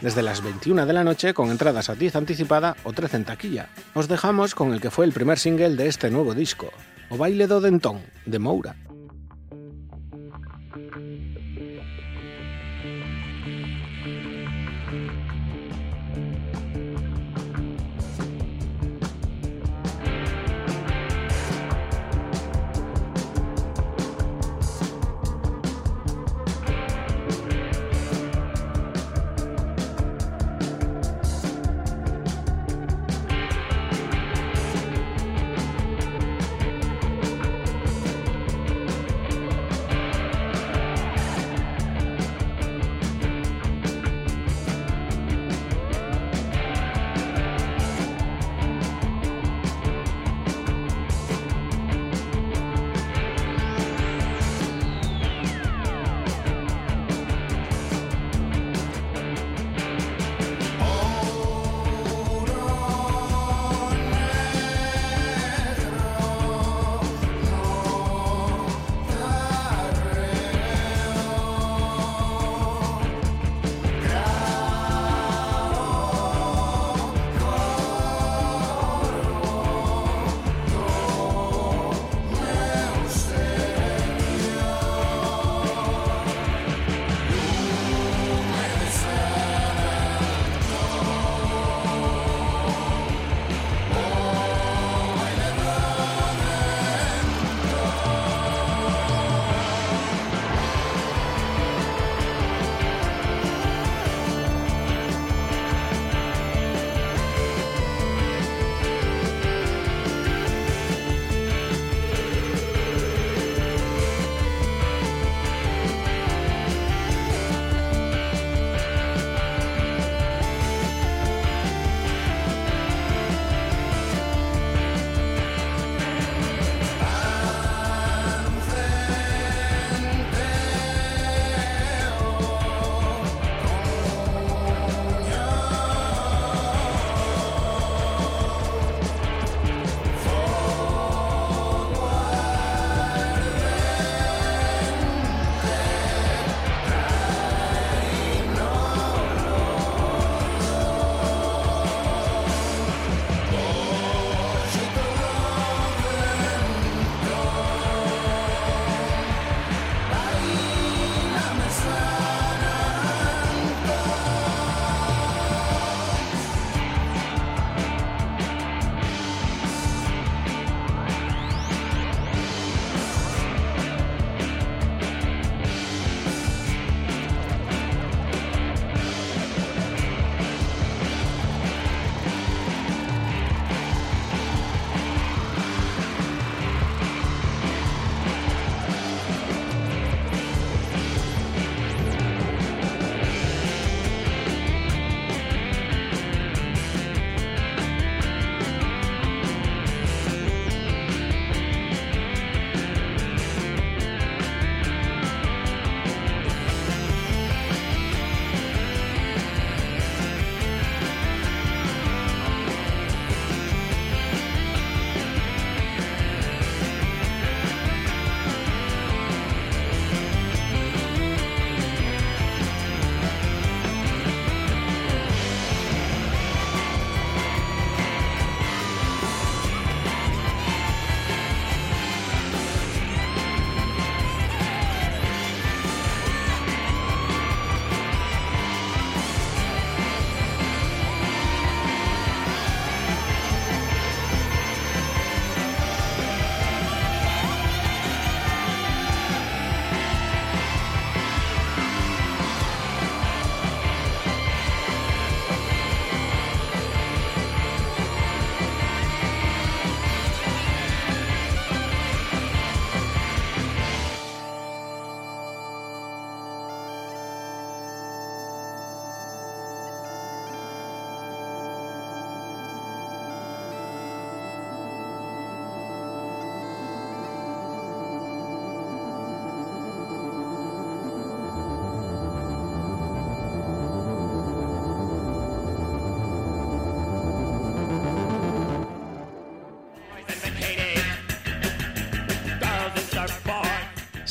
desde 0.00 0.22
las 0.22 0.44
21 0.44 0.86
de 0.86 0.92
la 0.92 1.02
noche 1.02 1.34
con 1.34 1.50
entradas 1.50 1.90
a 1.90 1.96
10 1.96 2.14
anticipada 2.14 2.76
o 2.84 2.92
13 2.92 3.16
en 3.16 3.24
taquilla. 3.24 3.68
Os 3.94 4.06
dejamos 4.06 4.54
con 4.54 4.72
el 4.72 4.80
que 4.80 4.92
fue 4.92 5.06
el 5.06 5.12
primer 5.12 5.40
single 5.40 5.74
de 5.74 5.88
este 5.88 6.08
nuevo 6.08 6.34
disco, 6.34 6.70
O 7.10 7.16
Baile 7.16 7.48
do 7.48 7.60
Dentón, 7.60 8.00
de 8.24 8.38
Moura. 8.38 8.76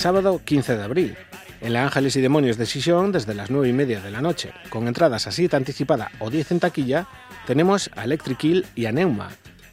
Sábado 0.03 0.41
15 0.43 0.75
de 0.75 0.84
abril. 0.84 1.15
En 1.61 1.71
la 1.71 1.85
Ángeles 1.85 2.17
y 2.17 2.21
Demonios 2.21 2.57
de 2.57 2.65
Sisión 2.65 3.13
desde 3.13 3.34
las 3.34 3.49
9 3.49 3.69
y 3.69 3.71
media 3.71 4.01
de 4.01 4.11
la 4.11 4.19
noche. 4.19 4.51
Con 4.69 4.89
entradas 4.89 5.27
a 5.27 5.31
cita 5.31 5.55
anticipada 5.55 6.11
o 6.19 6.30
10 6.30 6.51
en 6.51 6.59
taquilla, 6.59 7.07
tenemos 7.47 7.89
a 7.95 8.03
Electric 8.03 8.38
Kill 8.38 8.65
y 8.75 8.85
a 8.85 8.91
Neuma. 8.91 9.30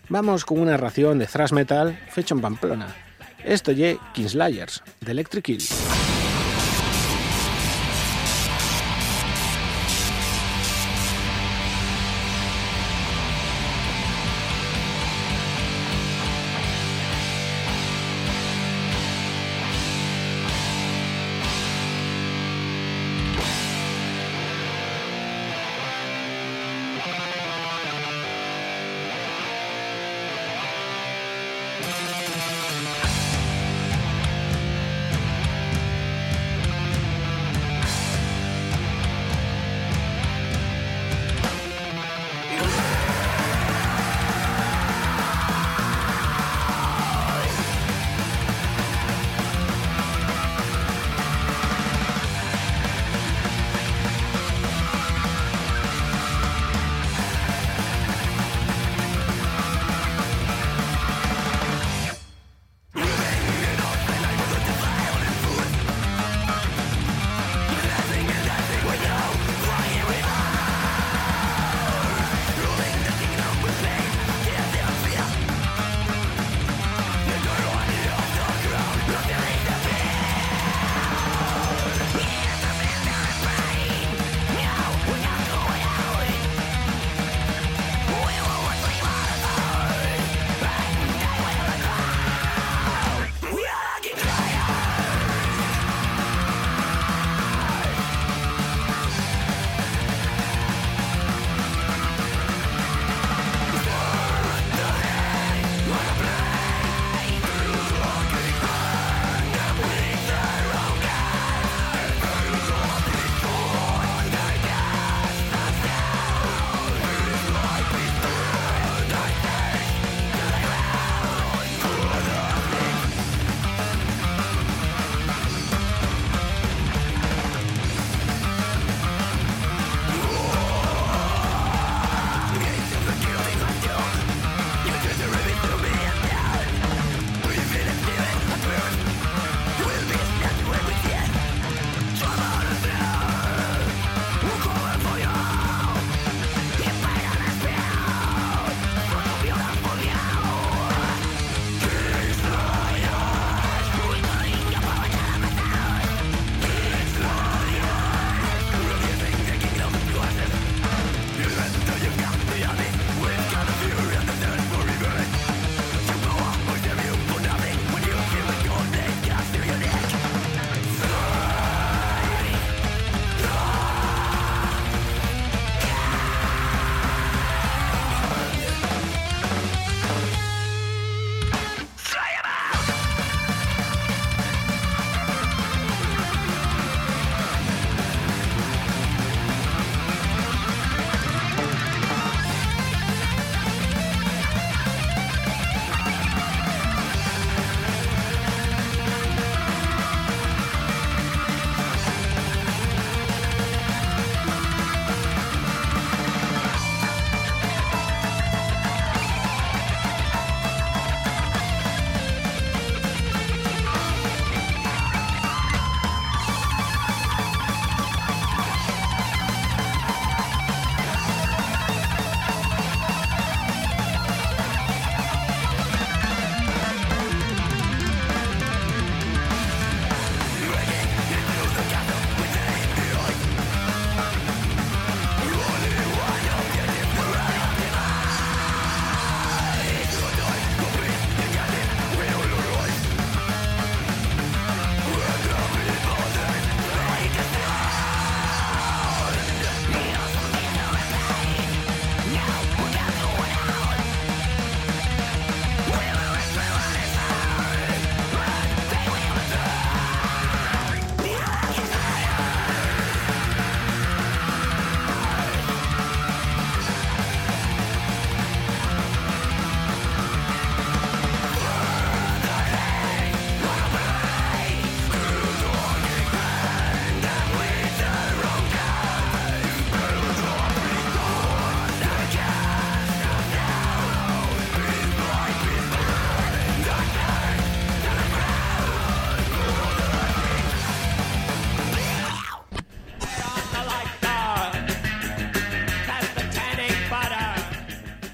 Vamos 0.08 0.44
con 0.44 0.60
una 0.60 0.76
ración 0.76 1.18
de 1.18 1.26
thrash 1.26 1.50
metal 1.50 1.98
fecho 2.10 2.36
en 2.36 2.42
Pamplona. 2.42 2.94
Esto 3.42 3.72
ye 3.72 3.98
Kingslayers, 4.14 4.84
de 5.00 5.10
Electric 5.10 5.44
Kill. 5.46 5.62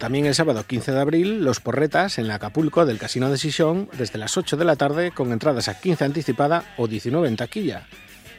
También 0.07 0.27
el 0.27 0.37
sábado 0.37 0.62
15 0.65 0.93
de 0.93 1.01
abril, 1.01 1.45
los 1.45 1.59
porretas 1.59 2.19
en 2.19 2.28
la 2.28 2.37
Acapulco 2.37 2.87
del 2.87 2.97
Casino 2.97 3.28
de 3.28 3.39
Sison 3.39 3.89
desde 3.99 4.20
las 4.20 4.37
8 4.37 4.57
de 4.57 4.65
la 4.65 4.77
tarde 4.77 5.11
con 5.11 5.33
entradas 5.33 5.66
a 5.66 5.81
15 5.81 6.05
anticipada 6.05 6.62
o 6.77 6.87
19 6.87 7.27
en 7.27 7.35
taquilla. 7.35 7.89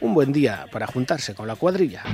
Un 0.00 0.14
buen 0.14 0.32
día 0.32 0.64
para 0.72 0.86
juntarse 0.86 1.34
con 1.34 1.46
la 1.46 1.56
cuadrilla. 1.56 2.04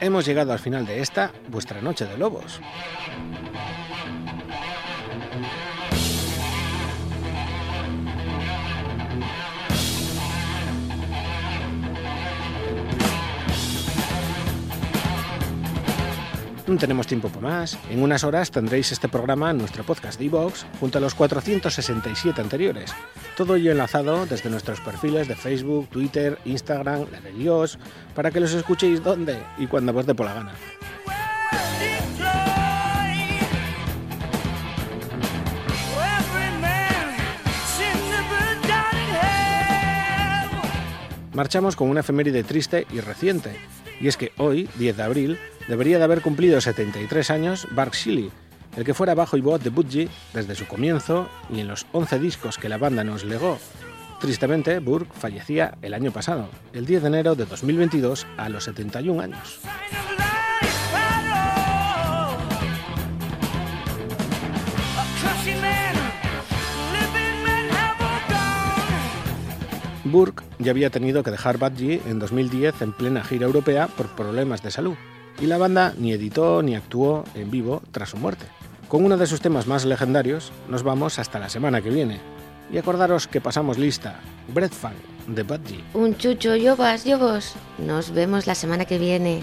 Hemos 0.00 0.24
llegado 0.24 0.52
al 0.52 0.58
final 0.58 0.86
de 0.86 1.00
esta, 1.00 1.30
vuestra 1.48 1.82
noche 1.82 2.06
de 2.06 2.16
lobos. 2.16 2.58
No 16.70 16.76
tenemos 16.76 17.08
tiempo 17.08 17.28
para 17.28 17.48
más. 17.48 17.76
En 17.90 18.00
unas 18.00 18.22
horas 18.22 18.52
tendréis 18.52 18.92
este 18.92 19.08
programa 19.08 19.50
en 19.50 19.58
nuestro 19.58 19.82
podcast 19.82 20.20
de 20.20 20.26
iVoox, 20.26 20.62
junto 20.78 20.98
a 20.98 21.00
los 21.00 21.16
467 21.16 22.40
anteriores. 22.40 22.92
Todo 23.36 23.56
ello 23.56 23.72
enlazado 23.72 24.24
desde 24.24 24.50
nuestros 24.50 24.80
perfiles 24.80 25.26
de 25.26 25.34
Facebook, 25.34 25.88
Twitter, 25.88 26.38
Instagram, 26.44 27.06
la 27.10 27.20
de 27.22 27.32
Dios, 27.32 27.76
para 28.14 28.30
que 28.30 28.38
los 28.38 28.54
escuchéis 28.54 29.02
donde 29.02 29.42
y 29.58 29.66
cuando 29.66 29.92
os 29.96 30.06
dé 30.06 30.14
por 30.14 30.26
la 30.26 30.34
gana. 30.34 30.52
Marchamos 41.32 41.74
con 41.74 41.90
una 41.90 42.00
efeméride 42.00 42.44
triste 42.44 42.86
y 42.92 43.00
reciente, 43.00 43.56
y 44.00 44.06
es 44.06 44.16
que 44.16 44.30
hoy, 44.36 44.68
10 44.78 44.96
de 44.96 45.02
abril, 45.02 45.38
debería 45.70 45.98
de 45.98 46.04
haber 46.04 46.20
cumplido 46.20 46.60
73 46.60 47.30
años 47.30 47.68
Bark 47.70 47.94
Shelley, 47.94 48.32
el 48.76 48.84
que 48.84 48.92
fuera 48.92 49.14
bajo 49.14 49.36
y 49.36 49.40
voz 49.40 49.62
de 49.62 49.70
Budgie 49.70 50.08
desde 50.34 50.56
su 50.56 50.66
comienzo 50.66 51.28
y 51.48 51.60
en 51.60 51.68
los 51.68 51.86
11 51.92 52.18
discos 52.18 52.58
que 52.58 52.68
la 52.68 52.76
banda 52.76 53.04
nos 53.04 53.24
legó. 53.24 53.56
Tristemente, 54.20 54.80
Burke 54.80 55.12
fallecía 55.14 55.78
el 55.80 55.94
año 55.94 56.10
pasado, 56.10 56.48
el 56.72 56.86
10 56.86 57.02
de 57.02 57.08
enero 57.08 57.34
de 57.36 57.46
2022, 57.46 58.26
a 58.36 58.48
los 58.48 58.64
71 58.64 59.22
años. 59.22 59.60
Burke 70.02 70.42
ya 70.58 70.72
había 70.72 70.90
tenido 70.90 71.22
que 71.22 71.30
dejar 71.30 71.58
Budgie 71.58 72.02
en 72.06 72.18
2010 72.18 72.82
en 72.82 72.92
plena 72.92 73.22
gira 73.22 73.46
europea 73.46 73.86
por 73.86 74.08
problemas 74.08 74.62
de 74.64 74.72
salud, 74.72 74.96
y 75.40 75.46
la 75.46 75.58
banda 75.58 75.94
ni 75.98 76.12
editó 76.12 76.62
ni 76.62 76.74
actuó 76.74 77.24
en 77.34 77.50
vivo 77.50 77.82
tras 77.92 78.10
su 78.10 78.16
muerte. 78.16 78.46
Con 78.88 79.04
uno 79.04 79.16
de 79.16 79.26
sus 79.26 79.40
temas 79.40 79.66
más 79.66 79.84
legendarios, 79.84 80.52
nos 80.68 80.82
vamos 80.82 81.18
hasta 81.18 81.38
la 81.38 81.48
semana 81.48 81.80
que 81.80 81.90
viene. 81.90 82.20
Y 82.72 82.78
acordaros 82.78 83.26
que 83.26 83.40
pasamos 83.40 83.78
lista, 83.78 84.20
Bread 84.52 84.70
Funk. 84.70 84.94
de 85.28 85.42
Budgie. 85.42 85.84
Un 85.94 86.16
chucho, 86.16 86.56
yo 86.56 86.76
vas, 86.76 87.04
yo 87.04 87.18
vos. 87.18 87.54
Nos 87.78 88.10
vemos 88.10 88.46
la 88.46 88.54
semana 88.54 88.84
que 88.84 88.98
viene, 88.98 89.42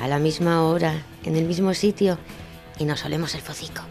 a 0.00 0.08
la 0.08 0.18
misma 0.18 0.64
hora, 0.64 1.02
en 1.24 1.36
el 1.36 1.44
mismo 1.44 1.74
sitio, 1.74 2.18
y 2.78 2.84
nos 2.84 3.04
olemos 3.04 3.34
el 3.34 3.40
focico. 3.40 3.82